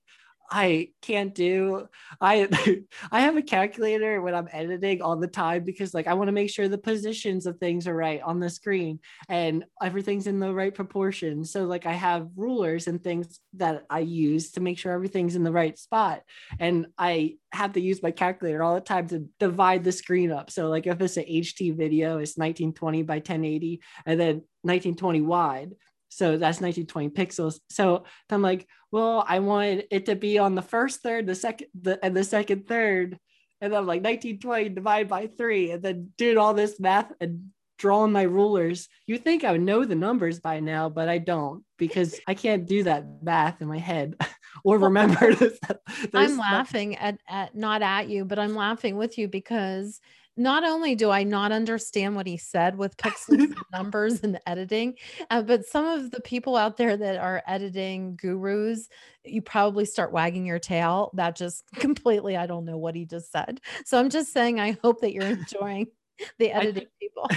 [0.50, 1.88] I can't do.
[2.20, 2.48] I
[3.12, 6.32] I have a calculator when I'm editing all the time because like I want to
[6.32, 10.52] make sure the positions of things are right on the screen and everything's in the
[10.52, 11.44] right proportion.
[11.44, 15.44] So like I have rulers and things that I use to make sure everything's in
[15.44, 16.22] the right spot.
[16.58, 20.50] And I have to use my calculator all the time to divide the screen up.
[20.50, 25.74] So like if it's an HD video, it's 1920 by 1080 and then 1920 wide
[26.08, 27.60] So that's 1920 pixels.
[27.70, 31.68] So I'm like, well, I wanted it to be on the first third, the second,
[31.80, 33.18] the and the second third.
[33.60, 38.12] And I'm like 1920 divided by three, and then doing all this math and drawing
[38.12, 38.88] my rulers.
[39.06, 42.66] You think I would know the numbers by now, but I don't because I can't
[42.66, 44.14] do that math in my head
[44.64, 45.34] or remember.
[46.14, 50.00] I'm laughing at, at not at you, but I'm laughing with you because
[50.38, 54.94] not only do I not understand what he said with pixels and numbers and editing,
[55.30, 58.88] uh, but some of the people out there that are editing gurus,
[59.24, 61.10] you probably start wagging your tail.
[61.14, 63.60] That just completely, I don't know what he just said.
[63.84, 65.88] So I'm just saying, I hope that you're enjoying
[66.38, 67.28] the editing people.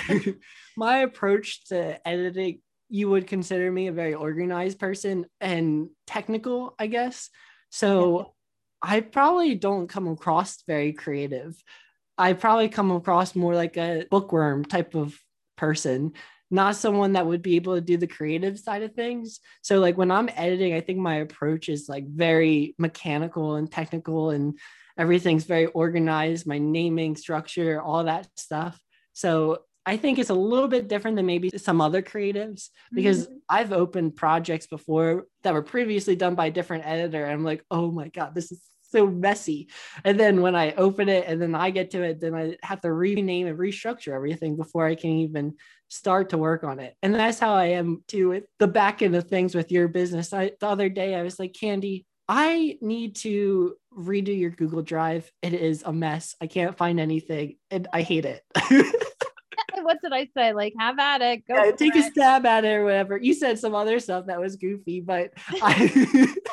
[0.77, 6.87] My approach to editing, you would consider me a very organized person and technical, I
[6.87, 7.29] guess.
[7.69, 8.25] So yeah.
[8.81, 11.55] I probably don't come across very creative.
[12.21, 15.19] I probably come across more like a bookworm type of
[15.57, 16.13] person,
[16.51, 19.39] not someone that would be able to do the creative side of things.
[19.63, 24.29] So like when I'm editing, I think my approach is like very mechanical and technical
[24.29, 24.60] and
[24.99, 28.79] everything's very organized, my naming structure, all that stuff.
[29.13, 33.38] So I think it's a little bit different than maybe some other creatives because mm-hmm.
[33.49, 37.23] I've opened projects before that were previously done by a different editor.
[37.23, 39.69] And I'm like, oh my God, this is so messy.
[40.04, 42.82] And then when I open it and then I get to it, then I have
[42.82, 45.56] to rename and restructure everything before I can even
[45.88, 46.95] start to work on it.
[47.01, 50.34] And that's how I am too with the back end of things with your business.
[50.34, 55.30] I, the other day, I was like, Candy, I need to redo your Google Drive.
[55.41, 56.36] It is a mess.
[56.39, 58.43] I can't find anything and I hate it.
[59.84, 60.54] what did I say?
[60.54, 61.47] Like, have at it.
[61.47, 62.08] Go yeah, take it.
[62.08, 63.17] a stab at it or whatever.
[63.17, 66.34] You said some other stuff that was goofy, but I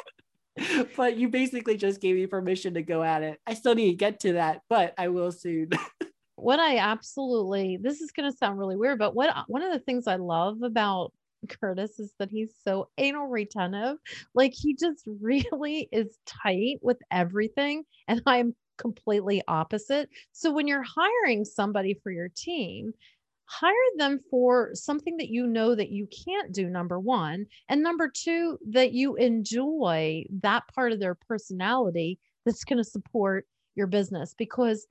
[0.97, 3.41] but you basically just gave me permission to go at it.
[3.47, 5.71] I still need to get to that, but I will soon.
[6.37, 9.81] what I absolutely this is going to sound really weird, but what one of the
[9.81, 11.13] things I love about
[11.49, 13.99] Curtis is that he's so anal retentive.
[14.35, 17.85] Like he just really is tight with everything.
[18.07, 20.09] And I'm completely opposite.
[20.33, 22.93] So when you're hiring somebody for your team,
[23.49, 28.11] hire them for something that you know that you can't do number one and number
[28.13, 34.35] two that you enjoy that part of their personality that's going to support your business
[34.37, 34.87] because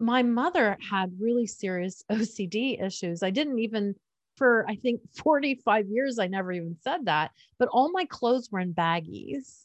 [0.00, 3.22] my mother had really serious OCD issues.
[3.22, 3.94] I didn't even
[4.36, 8.60] for I think 45 years I never even said that, but all my clothes were
[8.60, 9.64] in baggies.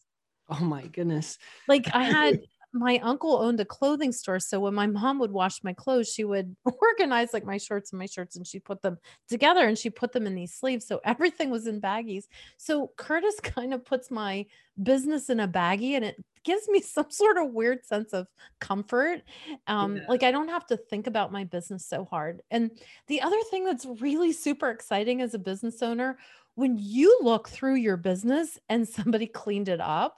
[0.50, 1.38] Oh my goodness.
[1.70, 2.40] Like I had
[2.74, 4.40] my uncle owned a clothing store.
[4.40, 8.00] So when my mom would wash my clothes, she would organize like my shirts and
[8.00, 8.98] my shirts and she put them
[9.30, 10.88] together and she put them in these sleeves.
[10.88, 12.26] So everything was in baggies.
[12.58, 14.48] So Curtis kind of puts my
[14.82, 18.28] business in a baggie and it gives me some sort of weird sense of
[18.60, 19.22] comfort.
[19.68, 20.04] Um, yeah.
[20.10, 22.42] Like I don't have to think about my business so hard.
[22.50, 22.72] And
[23.08, 26.18] the other thing that's really super exciting as a business owner,
[26.56, 30.18] when you look through your business and somebody cleaned it up,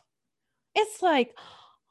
[0.73, 1.35] it's like,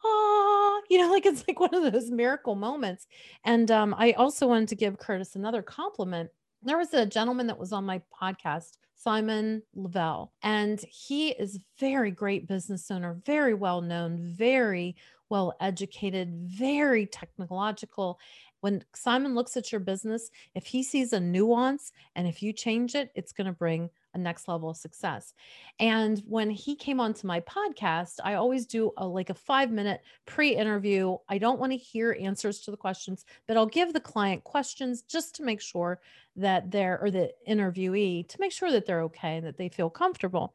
[0.04, 3.06] ah, you know, like it's like one of those miracle moments.
[3.44, 6.30] And um, I also wanted to give Curtis another compliment.
[6.62, 12.10] There was a gentleman that was on my podcast, Simon Lavelle, and he is very
[12.10, 14.96] great business owner, very well known, very
[15.28, 18.18] well educated, very technological.
[18.60, 22.94] When Simon looks at your business, if he sees a nuance and if you change
[22.94, 25.34] it, it's going to bring a next level of success.
[25.78, 30.00] And when he came onto my podcast, I always do a like a 5 minute
[30.26, 31.16] pre-interview.
[31.28, 35.02] I don't want to hear answers to the questions, but I'll give the client questions
[35.02, 36.00] just to make sure
[36.36, 39.90] that they're or the interviewee to make sure that they're okay and that they feel
[39.90, 40.54] comfortable.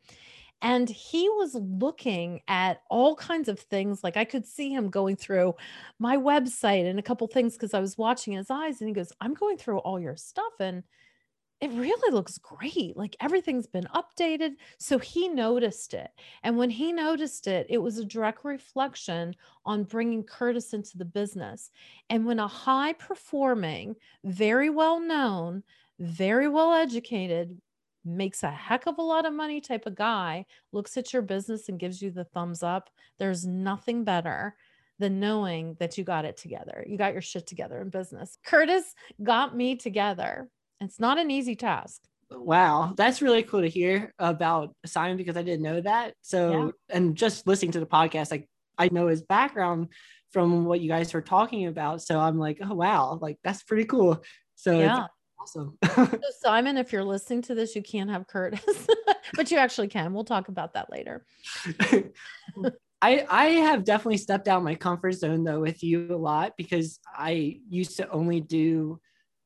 [0.62, 4.04] And he was looking at all kinds of things.
[4.04, 5.56] Like I could see him going through
[6.00, 8.82] my website and a couple things because I was watching his eyes.
[8.82, 10.54] And he goes, I'm going through all your stuff.
[10.60, 10.84] And
[11.62, 12.96] it really looks great.
[12.96, 14.52] Like everything's been updated.
[14.78, 16.10] So he noticed it.
[16.44, 21.06] And when he noticed it, it was a direct reflection on bringing Curtis into the
[21.06, 21.70] business.
[22.10, 25.64] And when a high performing, very well known,
[26.00, 27.60] very well educated,
[28.06, 31.68] makes a heck of a lot of money type of guy looks at your business
[31.68, 34.56] and gives you the thumbs up, there's nothing better
[35.00, 36.86] than knowing that you got it together.
[36.88, 38.38] You got your shit together in business.
[38.46, 40.50] Curtis got me together
[40.82, 42.02] it's not an easy task.
[42.32, 46.14] Wow, that's really cool to hear about Simon because I didn't know that.
[46.22, 46.96] So, yeah.
[46.96, 49.90] and just listening to the podcast, like I know his background
[50.32, 52.02] from what you guys were talking about.
[52.02, 54.24] So I'm like, oh wow, like that's pretty cool.
[54.56, 55.08] So yeah.
[55.42, 55.78] awesome.
[55.96, 58.88] so Simon, if you're listening to this, you can't have Curtis,
[59.34, 60.14] but you actually can.
[60.14, 61.26] We'll talk about that later.
[63.02, 67.00] I I have definitely stepped out my comfort zone though with you a lot because
[67.16, 69.00] I used to only do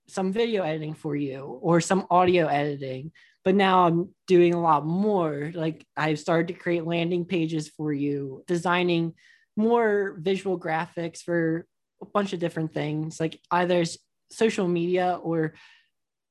[0.08, 3.12] some video editing for you or some audio editing
[3.44, 5.52] but now I'm doing a lot more.
[5.54, 9.14] Like I've started to create landing pages for you, designing
[9.56, 11.68] more visual graphics for
[12.02, 13.84] a bunch of different things, like either
[14.32, 15.56] social media or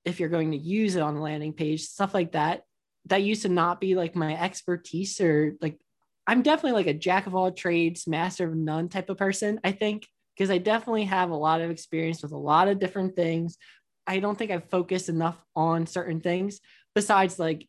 [0.04, 2.62] if you're going to use it on the landing page, stuff like that.
[3.06, 5.78] That used to not be like my expertise or like
[6.26, 9.72] I'm definitely like a jack of all trades, master of none type of person, I
[9.72, 10.06] think,
[10.36, 13.58] because I definitely have a lot of experience with a lot of different things.
[14.06, 16.60] I don't think I've focused enough on certain things
[16.94, 17.68] besides like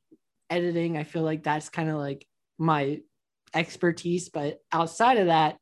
[0.49, 0.97] editing.
[0.97, 2.26] I feel like that's kind of like
[2.57, 3.01] my
[3.53, 5.57] expertise, but outside of that,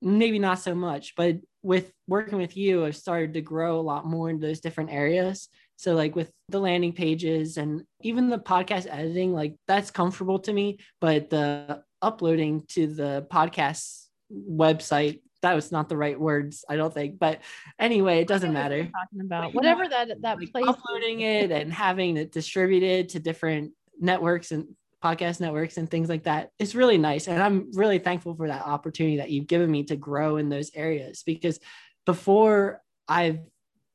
[0.00, 1.14] maybe not so much.
[1.16, 4.90] But with working with you, I've started to grow a lot more in those different
[4.90, 5.48] areas.
[5.76, 10.52] So, like with the landing pages and even the podcast editing, like that's comfortable to
[10.52, 10.78] me.
[11.00, 16.92] But the uploading to the podcast website, that was not the right words, I don't
[16.92, 17.18] think.
[17.18, 17.40] But
[17.78, 18.84] anyway, it doesn't matter.
[18.84, 23.20] Talking about whatever know, that that like place uploading it and having it distributed to
[23.20, 24.66] different networks and
[25.02, 26.50] podcast networks and things like that.
[26.58, 27.28] It's really nice.
[27.28, 30.70] And I'm really thankful for that opportunity that you've given me to grow in those
[30.74, 31.60] areas because
[32.04, 33.40] before I've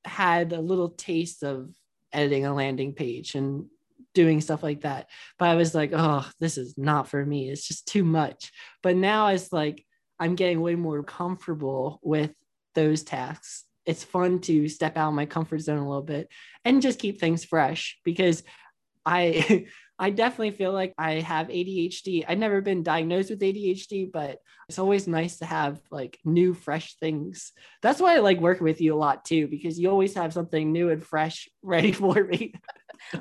[0.06, 1.70] had a little taste of
[2.12, 3.66] editing a landing page and
[4.14, 5.10] doing stuff like that.
[5.40, 7.50] But I was like, oh, this is not for me.
[7.50, 8.52] It's just too much.
[8.82, 9.86] But now it's like
[10.20, 12.32] I'm getting way more comfortable with
[12.76, 13.66] those tasks.
[13.86, 16.30] It's fun to step out of my comfort zone a little bit
[16.64, 18.44] and just keep things fresh because
[19.06, 19.68] I
[20.00, 22.26] I definitely feel like I have ADHD.
[22.28, 26.96] I've never been diagnosed with ADHD, but it's always nice to have like new, fresh
[26.96, 27.52] things.
[27.84, 30.72] That's why I like working with you a lot too, because you always have something
[30.72, 32.54] new and fresh ready for me.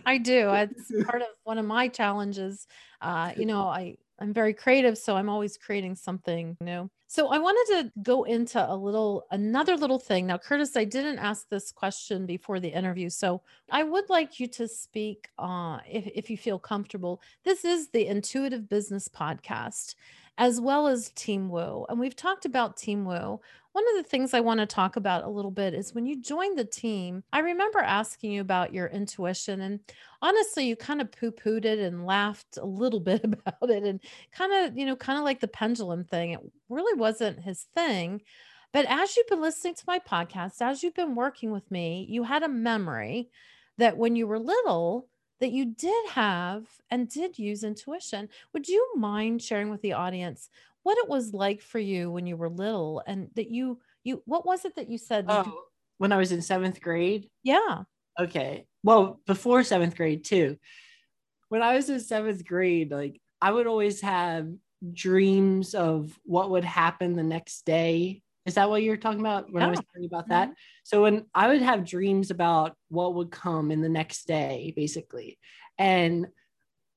[0.06, 0.50] I do.
[0.50, 2.66] It's part of one of my challenges.
[3.00, 6.88] Uh, you know, I I'm very creative, so I'm always creating something new.
[7.08, 10.28] So I wanted to go into a little another little thing.
[10.28, 14.46] Now, Curtis, I didn't ask this question before the interview, so I would like you
[14.46, 17.20] to speak uh, if if you feel comfortable.
[17.44, 19.96] This is the Intuitive Business Podcast
[20.38, 21.86] as well as Team Woo.
[21.88, 23.40] And we've talked about Team Woo.
[23.72, 26.20] One of the things I want to talk about a little bit is when you
[26.20, 29.62] joined the team, I remember asking you about your intuition.
[29.62, 29.80] And
[30.20, 34.00] honestly, you kind of poo pooed it and laughed a little bit about it and
[34.32, 36.32] kind of, you know, kind of like the pendulum thing.
[36.32, 38.22] It really wasn't his thing.
[38.72, 42.22] But as you've been listening to my podcast, as you've been working with me, you
[42.22, 43.30] had a memory
[43.78, 45.08] that when you were little,
[45.42, 48.28] that you did have and did use intuition.
[48.54, 50.48] Would you mind sharing with the audience
[50.84, 54.46] what it was like for you when you were little and that you you what
[54.46, 55.64] was it that you said oh,
[55.98, 57.28] when I was in 7th grade?
[57.42, 57.82] Yeah.
[58.20, 58.66] Okay.
[58.84, 60.58] Well, before 7th grade too.
[61.48, 64.48] When I was in 7th grade, like I would always have
[64.92, 69.60] dreams of what would happen the next day is that what you're talking about when
[69.60, 69.68] yeah.
[69.68, 70.48] I was talking about that?
[70.48, 70.54] Mm-hmm.
[70.84, 75.38] So when I would have dreams about what would come in the next day, basically,
[75.78, 76.26] and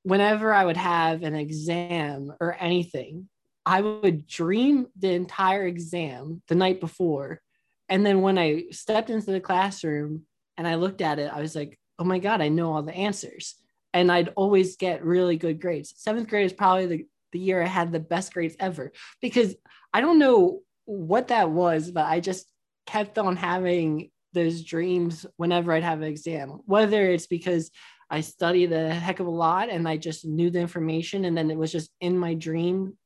[0.03, 3.27] whenever I would have an exam or anything,
[3.65, 7.41] I would dream the entire exam the night before.
[7.89, 10.23] And then when I stepped into the classroom
[10.57, 12.93] and I looked at it, I was like, oh my God, I know all the
[12.93, 13.55] answers.
[13.93, 15.93] And I'd always get really good grades.
[15.97, 18.91] Seventh grade is probably the, the year I had the best grades ever
[19.21, 19.55] because
[19.93, 22.47] I don't know what that was, but I just
[22.85, 27.71] kept on having those dreams whenever I'd have an exam, whether it's because
[28.09, 31.49] I studied a heck of a lot and I just knew the information and then
[31.49, 32.97] it was just in my dream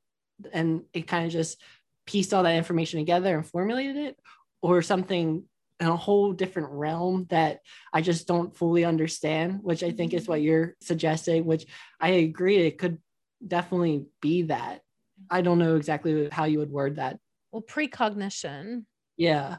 [0.52, 1.62] and it kind of just
[2.06, 4.20] pieced all that information together and formulated it,
[4.62, 5.44] or something
[5.80, 7.60] in a whole different realm that
[7.94, 10.32] I just don't fully understand, which I think is mm-hmm.
[10.32, 11.66] what you're suggesting, which
[12.00, 12.98] I agree it could
[13.46, 14.82] definitely be that.
[15.30, 17.20] I don't know exactly how you would word that
[17.52, 18.86] well precognition.
[19.18, 19.58] Yeah.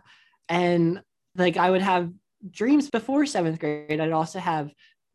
[0.48, 1.02] And
[1.36, 2.10] like i would have
[2.50, 4.00] dreams before seventh grade.
[4.00, 4.70] I'd also have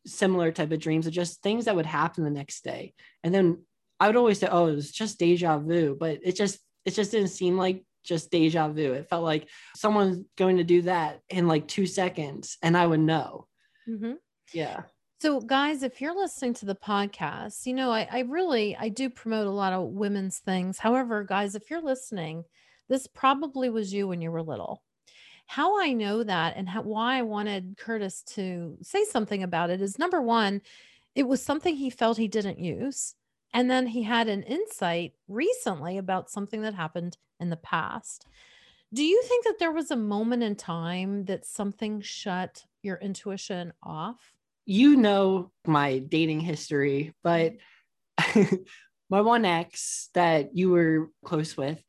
[0.05, 2.93] similar type of dreams of just things that would happen the next day.
[3.23, 3.63] And then
[3.99, 7.11] i would always say oh it was just deja vu but it just it just
[7.11, 8.93] didn't seem like just deja vu.
[8.93, 12.99] It felt like someone's going to do that in like two seconds and i would
[12.99, 13.47] know.
[13.89, 14.13] Mm-hmm.
[14.53, 14.81] yeah
[15.19, 19.09] so, guys, if you're listening to the podcast, you know, I, I, really I do
[19.09, 20.77] promote a lot of women's things.
[20.77, 22.43] However, guys, if you're listening
[22.87, 24.83] this probably was you when you were little.
[25.47, 29.81] How I know that and how, why I wanted Curtis to say something about it
[29.81, 30.61] is number one,
[31.13, 33.15] it was something he felt he didn't use.
[33.53, 38.25] And then he had an insight recently about something that happened in the past.
[38.93, 43.71] Do you think that there was a moment in time that something shut your intuition
[43.81, 44.34] off?
[44.65, 47.53] You know my dating history, but
[49.09, 51.81] my one ex that you were close with,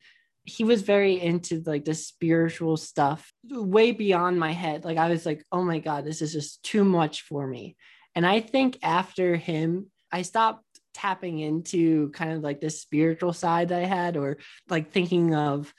[0.43, 4.85] he was very into like the spiritual stuff way beyond my head.
[4.85, 7.75] Like I was like, oh my God, this is just too much for me.
[8.15, 10.63] And I think after him, I stopped
[10.93, 14.37] tapping into kind of like this spiritual side that I had, or
[14.69, 15.71] like thinking of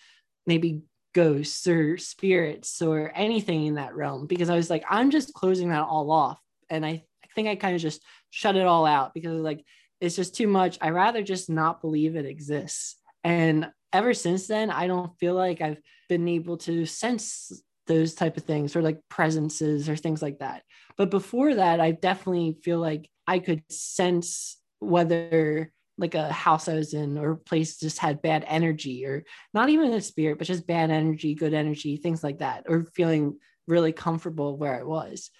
[0.47, 0.83] maybe
[1.15, 5.71] ghosts or spirits or anything in that realm because I was like, I'm just closing
[5.71, 6.39] that all off.
[6.71, 9.65] And I, I think I kind of just shut it all out because like
[10.01, 10.79] it's just too much.
[10.81, 12.97] I rather just not believe it exists.
[13.25, 17.53] And ever since then, I don't feel like I've been able to sense
[17.87, 20.63] those type of things or like presences or things like that.
[20.97, 26.75] But before that, I definitely feel like I could sense whether like a house I
[26.75, 30.67] was in or place just had bad energy or not even a spirit, but just
[30.67, 35.31] bad energy, good energy, things like that, or feeling really comfortable where I was.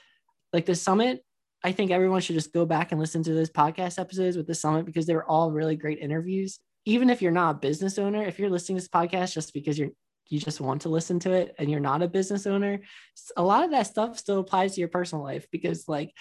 [0.53, 1.25] Like the summit,
[1.63, 4.55] I think everyone should just go back and listen to those podcast episodes with the
[4.55, 8.23] summit because they were all really great interviews even if you're not a business owner,
[8.23, 9.91] if you're listening to this podcast just because you're
[10.31, 12.81] you just want to listen to it and you're not a business owner,
[13.37, 16.13] a lot of that stuff still applies to your personal life because like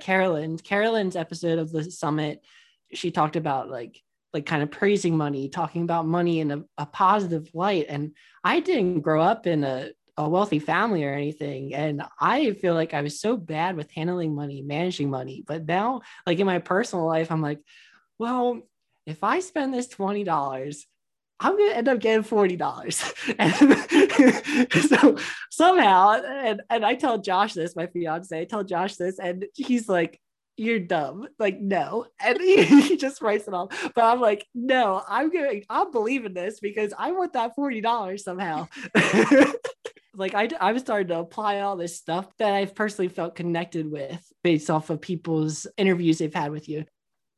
[0.00, 2.44] Carolyn, Carolyn's episode of the summit,
[2.92, 6.86] she talked about like like kind of praising money, talking about money in a, a
[6.86, 7.86] positive light.
[7.88, 11.74] And I didn't grow up in a, a wealthy family or anything.
[11.74, 15.44] And I feel like I was so bad with handling money, managing money.
[15.46, 17.60] But now, like in my personal life, I'm like,
[18.18, 18.62] well,
[19.04, 20.76] if I spend this $20,
[21.38, 23.34] I'm to end up getting $40.
[23.38, 25.16] and so
[25.50, 29.88] somehow, and, and I tell Josh this, my fiance, I tell Josh this, and he's
[29.88, 30.18] like,
[30.56, 31.28] you're dumb.
[31.38, 32.06] Like, no.
[32.18, 33.68] And he, he, just writes it off.
[33.94, 38.68] But I'm like, no, I'm gonna, I'm believing this because I want that $40 somehow.
[40.16, 44.20] Like I, I've started to apply all this stuff that I've personally felt connected with
[44.42, 46.84] based off of people's interviews they've had with you.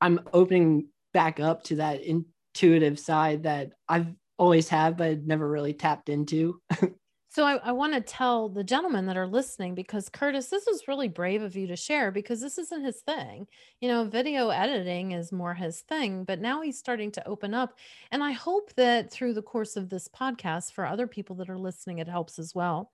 [0.01, 5.72] I'm opening back up to that intuitive side that I've always have, but never really
[5.74, 6.61] tapped into.
[7.31, 10.89] so I, I want to tell the gentlemen that are listening because Curtis, this is
[10.89, 13.47] really brave of you to share because this isn't his thing.
[13.81, 17.79] You know, video editing is more his thing, but now he's starting to open up.
[18.11, 21.59] And I hope that through the course of this podcast, for other people that are
[21.59, 22.93] listening, it helps as well.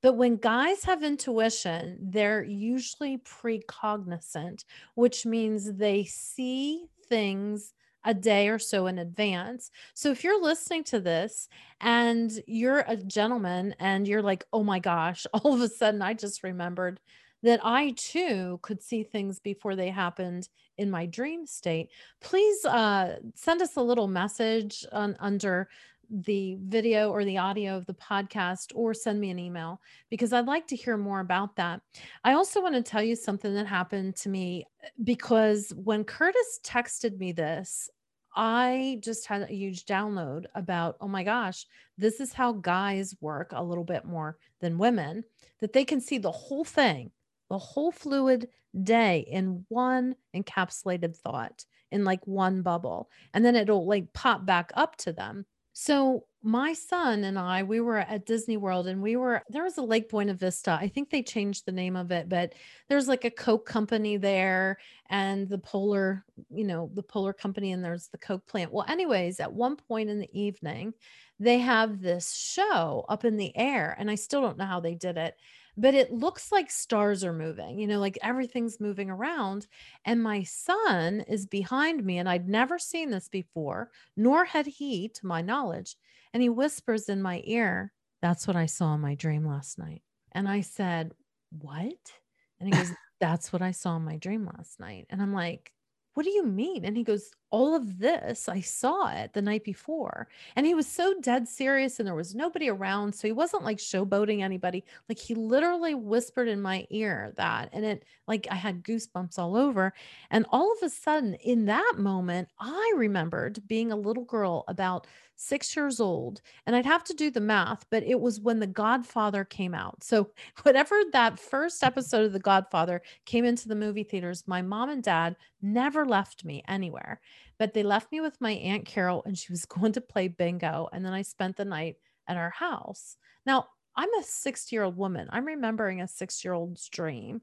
[0.00, 4.64] But when guys have intuition, they're usually precognizant,
[4.94, 7.74] which means they see things
[8.04, 9.70] a day or so in advance.
[9.94, 11.48] So if you're listening to this
[11.80, 16.14] and you're a gentleman and you're like, oh my gosh, all of a sudden I
[16.14, 17.00] just remembered
[17.42, 20.48] that I too could see things before they happened
[20.78, 21.90] in my dream state,
[22.20, 25.68] please uh, send us a little message on, under
[26.10, 29.80] the video or the audio of the podcast or send me an email
[30.10, 31.80] because I'd like to hear more about that.
[32.24, 36.60] I also want to tell you something that happened to me uh, because when Curtis
[36.64, 37.90] texted me this,
[38.34, 41.66] I just had a huge download about, oh my gosh,
[41.98, 45.24] this is how guys work a little bit more than women,
[45.60, 47.10] that they can see the whole thing,
[47.50, 48.48] the whole fluid
[48.82, 53.10] day in one encapsulated thought, in like one bubble.
[53.34, 55.44] And then it'll like pop back up to them.
[55.72, 59.78] So my son and I, we were at Disney World and we were, there was
[59.78, 60.72] a Lake Buena Vista.
[60.72, 62.52] I think they changed the name of it, but
[62.88, 67.82] there's like a Coke company there and the Polar, you know, the Polar company and
[67.82, 68.72] there's the Coke plant.
[68.72, 70.94] Well, anyways, at one point in the evening,
[71.38, 74.94] they have this show up in the air and I still don't know how they
[74.94, 75.36] did it
[75.76, 79.66] but it looks like stars are moving, you know, like everything's moving around.
[80.04, 85.08] And my son is behind me, and I'd never seen this before, nor had he,
[85.08, 85.96] to my knowledge.
[86.34, 90.02] And he whispers in my ear, That's what I saw in my dream last night.
[90.32, 91.12] And I said,
[91.50, 92.12] What?
[92.60, 95.06] And he goes, That's what I saw in my dream last night.
[95.08, 95.72] And I'm like,
[96.14, 96.84] what do you mean?
[96.84, 100.26] And he goes, All of this, I saw it the night before.
[100.56, 103.14] And he was so dead serious and there was nobody around.
[103.14, 104.84] So he wasn't like showboating anybody.
[105.08, 107.68] Like he literally whispered in my ear that.
[107.72, 109.92] And it, like, I had goosebumps all over.
[110.30, 115.06] And all of a sudden, in that moment, I remembered being a little girl about
[115.36, 116.40] six years old.
[116.66, 120.02] And I'd have to do the math, but it was when The Godfather came out.
[120.02, 120.30] So,
[120.62, 125.02] whatever that first episode of The Godfather came into the movie theaters, my mom and
[125.02, 127.20] dad never left me anywhere,
[127.58, 130.88] but they left me with my Aunt Carol and she was going to play bingo.
[130.92, 131.96] And then I spent the night
[132.28, 133.16] at our house.
[133.46, 135.28] Now, I'm a 60 year old woman.
[135.30, 137.42] I'm remembering a six year old's dream.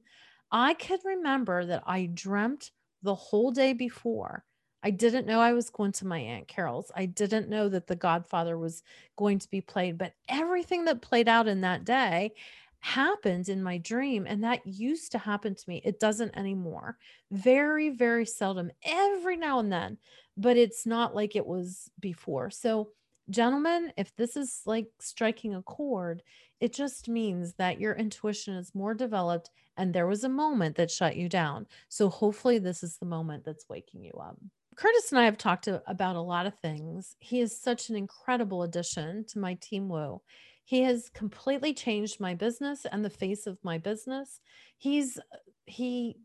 [0.51, 2.71] I could remember that I dreamt
[3.03, 4.43] the whole day before
[4.81, 6.91] I didn't know I was going to my Aunt Carol's.
[6.95, 8.81] I didn't know that The Godfather was
[9.17, 12.33] going to be played, but everything that played out in that day
[12.80, 14.25] happened in my dream.
[14.27, 15.82] And that used to happen to me.
[15.84, 16.97] It doesn't anymore.
[17.32, 19.97] Very, very seldom, every now and then,
[20.38, 22.49] but it's not like it was before.
[22.49, 22.89] So
[23.30, 26.23] gentlemen, if this is like striking a chord,
[26.59, 30.91] it just means that your intuition is more developed and there was a moment that
[30.91, 31.65] shut you down.
[31.88, 34.38] So hopefully, this is the moment that's waking you up.
[34.75, 37.15] Curtis and I have talked about a lot of things.
[37.19, 40.21] He is such an incredible addition to my team Woo.
[40.70, 44.39] He has completely changed my business and the face of my business.
[44.78, 46.17] He's uh, he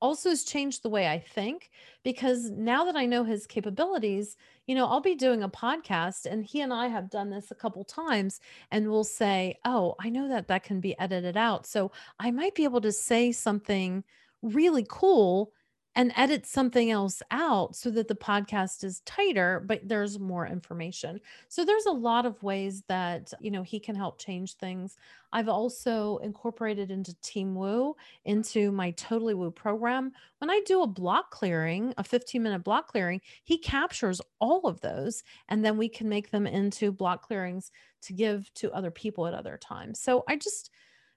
[0.00, 1.68] also has changed the way I think
[2.04, 4.36] because now that I know his capabilities,
[4.68, 7.56] you know, I'll be doing a podcast and he and I have done this a
[7.56, 8.38] couple times
[8.70, 12.54] and we'll say, "Oh, I know that that can be edited out." So, I might
[12.54, 14.04] be able to say something
[14.42, 15.52] really cool
[15.94, 21.20] and edit something else out so that the podcast is tighter but there's more information.
[21.48, 24.96] So there's a lot of ways that you know he can help change things.
[25.32, 30.12] I've also incorporated into team woo into my totally woo program.
[30.38, 34.80] When i do a block clearing a 15 minute block clearing he captures all of
[34.80, 37.70] those and then we can make them into block clearings
[38.02, 40.00] to give to other people at other times.
[40.00, 40.70] So i just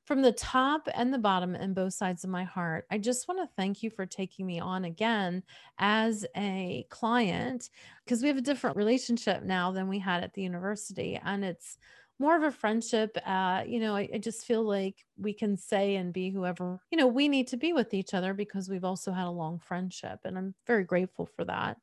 [0.05, 3.39] from the top and the bottom and both sides of my heart, I just want
[3.41, 5.43] to thank you for taking me on again
[5.79, 7.69] as a client
[8.03, 11.19] because we have a different relationship now than we had at the university.
[11.23, 11.79] And it's
[12.19, 13.17] more of a friendship.
[13.25, 16.99] Uh, you know, I, I just feel like we can say and be whoever, you
[16.99, 20.19] know, we need to be with each other because we've also had a long friendship.
[20.23, 21.77] And I'm very grateful for that.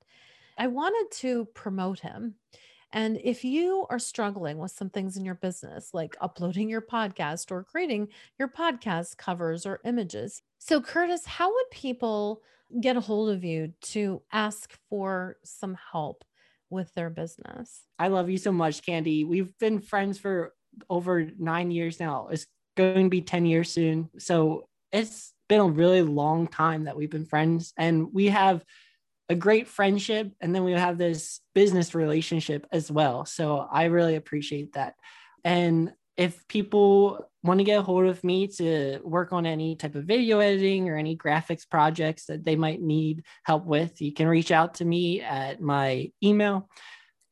[0.56, 2.36] I wanted to promote him
[2.92, 7.50] and if you are struggling with some things in your business, like uploading your podcast
[7.50, 10.42] or creating your podcast covers or images.
[10.58, 12.42] So, Curtis, how would people
[12.80, 16.24] get a hold of you to ask for some help
[16.70, 17.82] with their business?
[17.98, 19.24] I love you so much, Candy.
[19.24, 20.54] We've been friends for
[20.88, 22.28] over nine years now.
[22.30, 24.10] It's going to be 10 years soon.
[24.18, 28.62] So, it's been a really long time that we've been friends, and we have
[29.28, 33.24] a great friendship and then we have this business relationship as well.
[33.24, 34.94] So i really appreciate that.
[35.44, 39.94] And if people want to get a hold of me to work on any type
[39.94, 44.28] of video editing or any graphics projects that they might need help with you can
[44.28, 46.68] reach out to me at my email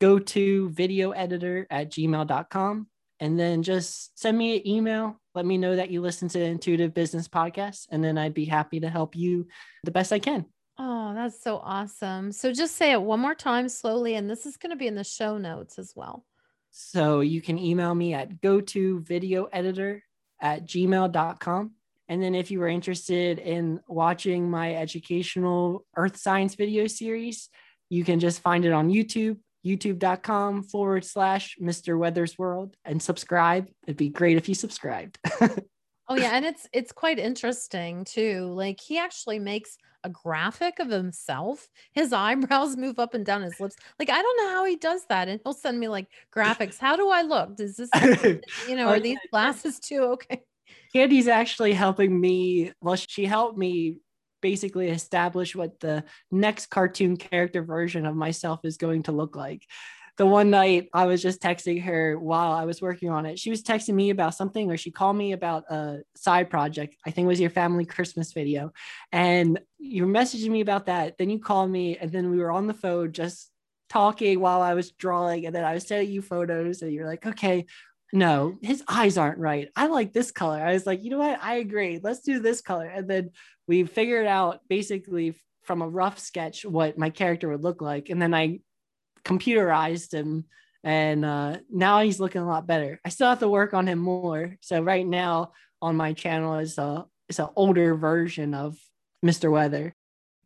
[0.01, 2.87] go to video editor at gmail.com
[3.21, 5.21] and then just send me an email.
[5.35, 8.47] Let me know that you listen to the intuitive business podcast and then i'd be
[8.47, 9.47] happy to help you
[9.85, 10.45] the best i can
[10.83, 12.33] Oh, that's so awesome.
[12.33, 14.95] So just say it one more time slowly, and this is going to be in
[14.95, 16.25] the show notes as well.
[16.71, 20.03] So you can email me at go to video editor
[20.41, 21.73] at gmail.com.
[22.09, 27.51] And then if you were interested in watching my educational earth science video series,
[27.91, 31.99] you can just find it on YouTube, youtube.com forward slash Mr.
[31.99, 33.69] Weather's World and subscribe.
[33.87, 35.19] It'd be great if you subscribed.
[36.11, 36.33] oh yeah.
[36.33, 38.53] And it's it's quite interesting too.
[38.53, 41.69] Like he actually makes a graphic of himself.
[41.93, 43.77] His eyebrows move up and down his lips.
[43.99, 45.29] Like I don't know how he does that.
[45.29, 46.79] And he'll send me like graphics.
[46.79, 47.57] How do I look?
[47.57, 47.89] Does this,
[48.69, 50.43] you know, oh, are these glasses too okay?
[50.93, 52.73] Candy's actually helping me.
[52.81, 53.99] Well, she helped me
[54.41, 59.67] basically establish what the next cartoon character version of myself is going to look like
[60.21, 63.39] the one night I was just texting her while I was working on it.
[63.39, 66.95] She was texting me about something, or she called me about a side project.
[67.07, 68.71] I think it was your family Christmas video.
[69.13, 71.17] And you were messaging me about that.
[71.17, 73.51] Then you called me, and then we were on the phone just
[73.89, 75.47] talking while I was drawing.
[75.47, 77.65] And then I was sending you photos, and you're like, okay,
[78.13, 79.71] no, his eyes aren't right.
[79.75, 80.59] I like this color.
[80.61, 81.43] I was like, you know what?
[81.43, 81.99] I agree.
[82.03, 82.85] Let's do this color.
[82.85, 83.31] And then
[83.67, 88.11] we figured out basically from a rough sketch what my character would look like.
[88.11, 88.61] And then I
[89.25, 90.45] computerized him
[90.83, 93.01] and uh, now he's looking a lot better.
[93.05, 94.57] I still have to work on him more.
[94.61, 95.53] So right now
[95.83, 98.79] on my channel is a is an older version of
[99.25, 99.51] Mr.
[99.51, 99.95] Weather.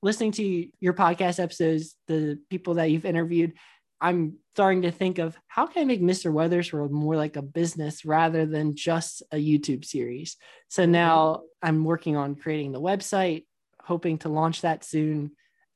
[0.02, 3.54] Listening to your podcast episodes, the people that you've interviewed,
[4.00, 6.30] I'm starting to think of how can I make Mr.
[6.30, 10.36] Weather's World more like a business rather than just a YouTube series.
[10.68, 13.46] So now I'm working on creating the website,
[13.82, 15.30] hoping to launch that soon,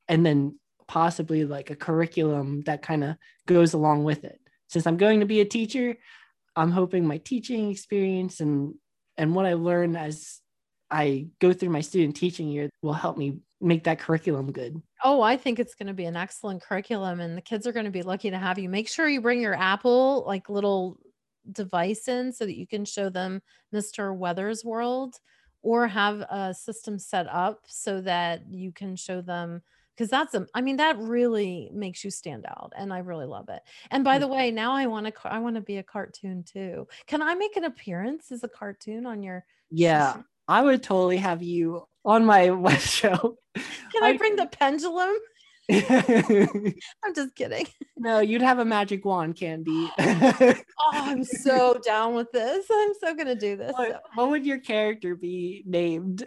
[0.08, 0.58] and then
[0.88, 3.16] possibly like a curriculum that kind of
[3.46, 4.40] goes along with it.
[4.68, 5.96] Since I'm going to be a teacher,
[6.56, 8.74] I'm hoping my teaching experience and
[9.16, 10.40] and what I learn as
[10.90, 14.80] I go through my student teaching year will help me make that curriculum good.
[15.02, 17.84] Oh, I think it's going to be an excellent curriculum and the kids are going
[17.84, 18.68] to be lucky to have you.
[18.68, 20.98] Make sure you bring your Apple like little
[21.50, 23.42] device in so that you can show them
[23.74, 24.16] Mr.
[24.16, 25.16] Weather's World
[25.62, 29.62] or have a system set up so that you can show them
[29.98, 33.48] because that's a i mean that really makes you stand out and i really love
[33.48, 34.36] it and by the mm-hmm.
[34.36, 37.56] way now i want to i want to be a cartoon too can i make
[37.56, 40.16] an appearance as a cartoon on your yeah
[40.48, 45.14] i would totally have you on my web show can i, I bring the pendulum
[45.70, 47.66] I'm just kidding.
[47.98, 49.90] no, you'd have a magic wand, Candy.
[49.98, 52.64] Oh, I'm so down with this.
[52.72, 53.74] I'm so gonna do this.
[53.74, 56.26] what, what would your character be named?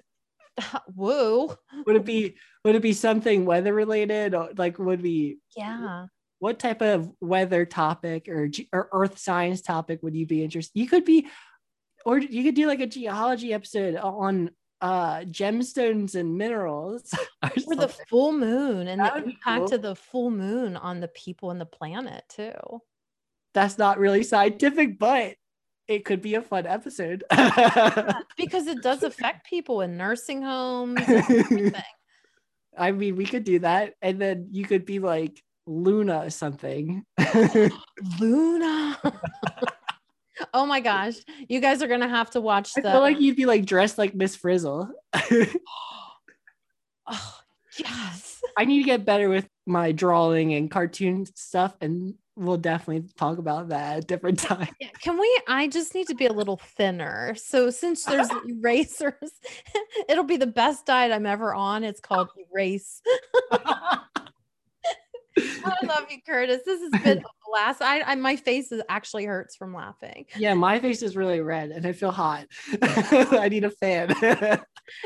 [0.95, 4.35] Would it be would it be something weather related?
[4.35, 6.07] Or like would be Yeah.
[6.39, 10.77] what type of weather topic or or earth science topic would you be interested?
[10.77, 11.27] You could be,
[12.05, 17.13] or you could do like a geology episode on uh gemstones and minerals.
[17.43, 19.73] or For the full moon and the That would be impact cool.
[19.75, 22.53] of the full moon on the people and the planet too.
[23.53, 25.35] That's not really scientific, but
[25.91, 27.23] it could be a fun episode.
[28.37, 31.83] Because it does affect people in nursing homes and everything.
[32.77, 37.05] I mean, we could do that, and then you could be like Luna or something.
[38.19, 38.99] Luna.
[40.53, 41.15] oh my gosh.
[41.47, 44.15] You guys are gonna have to watch I feel like you'd be like dressed like
[44.15, 44.89] Miss Frizzle.
[45.13, 45.45] oh,
[47.77, 48.41] yes.
[48.57, 53.37] I need to get better with my drawing and cartoon stuff, and we'll definitely talk
[53.37, 54.67] about that at a different time.
[54.79, 55.41] Yeah, Can we?
[55.47, 57.35] I just need to be a little thinner.
[57.35, 59.31] So since there's erasers,
[60.09, 61.83] it'll be the best diet I'm ever on.
[61.83, 63.01] It's called erase.
[63.53, 63.99] I
[65.85, 66.61] love you, Curtis.
[66.65, 67.81] This has been a blast.
[67.81, 70.25] I, I my face is actually hurts from laughing.
[70.35, 72.47] yeah, my face is really red, and I feel hot.
[72.81, 74.13] I need a fan.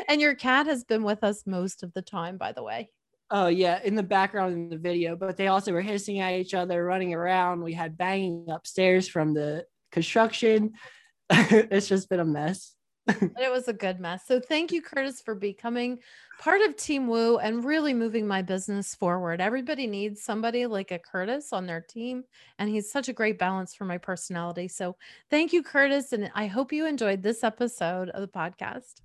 [0.08, 2.90] And your cat has been with us most of the time, by the way.
[3.32, 6.54] Oh yeah, in the background in the video, but they also were hissing at each
[6.54, 7.62] other, running around.
[7.62, 10.74] We had banging upstairs from the construction.
[11.30, 12.76] it's just been a mess.
[13.38, 14.24] It was a good mess.
[14.26, 16.00] So thank you, Curtis, for becoming
[16.40, 19.42] part of Team Woo and really moving my business forward.
[19.42, 22.24] Everybody needs somebody like a Curtis on their team,
[22.58, 24.68] and he's such a great balance for my personality.
[24.68, 24.96] So
[25.30, 29.05] thank you, Curtis, and I hope you enjoyed this episode of the podcast.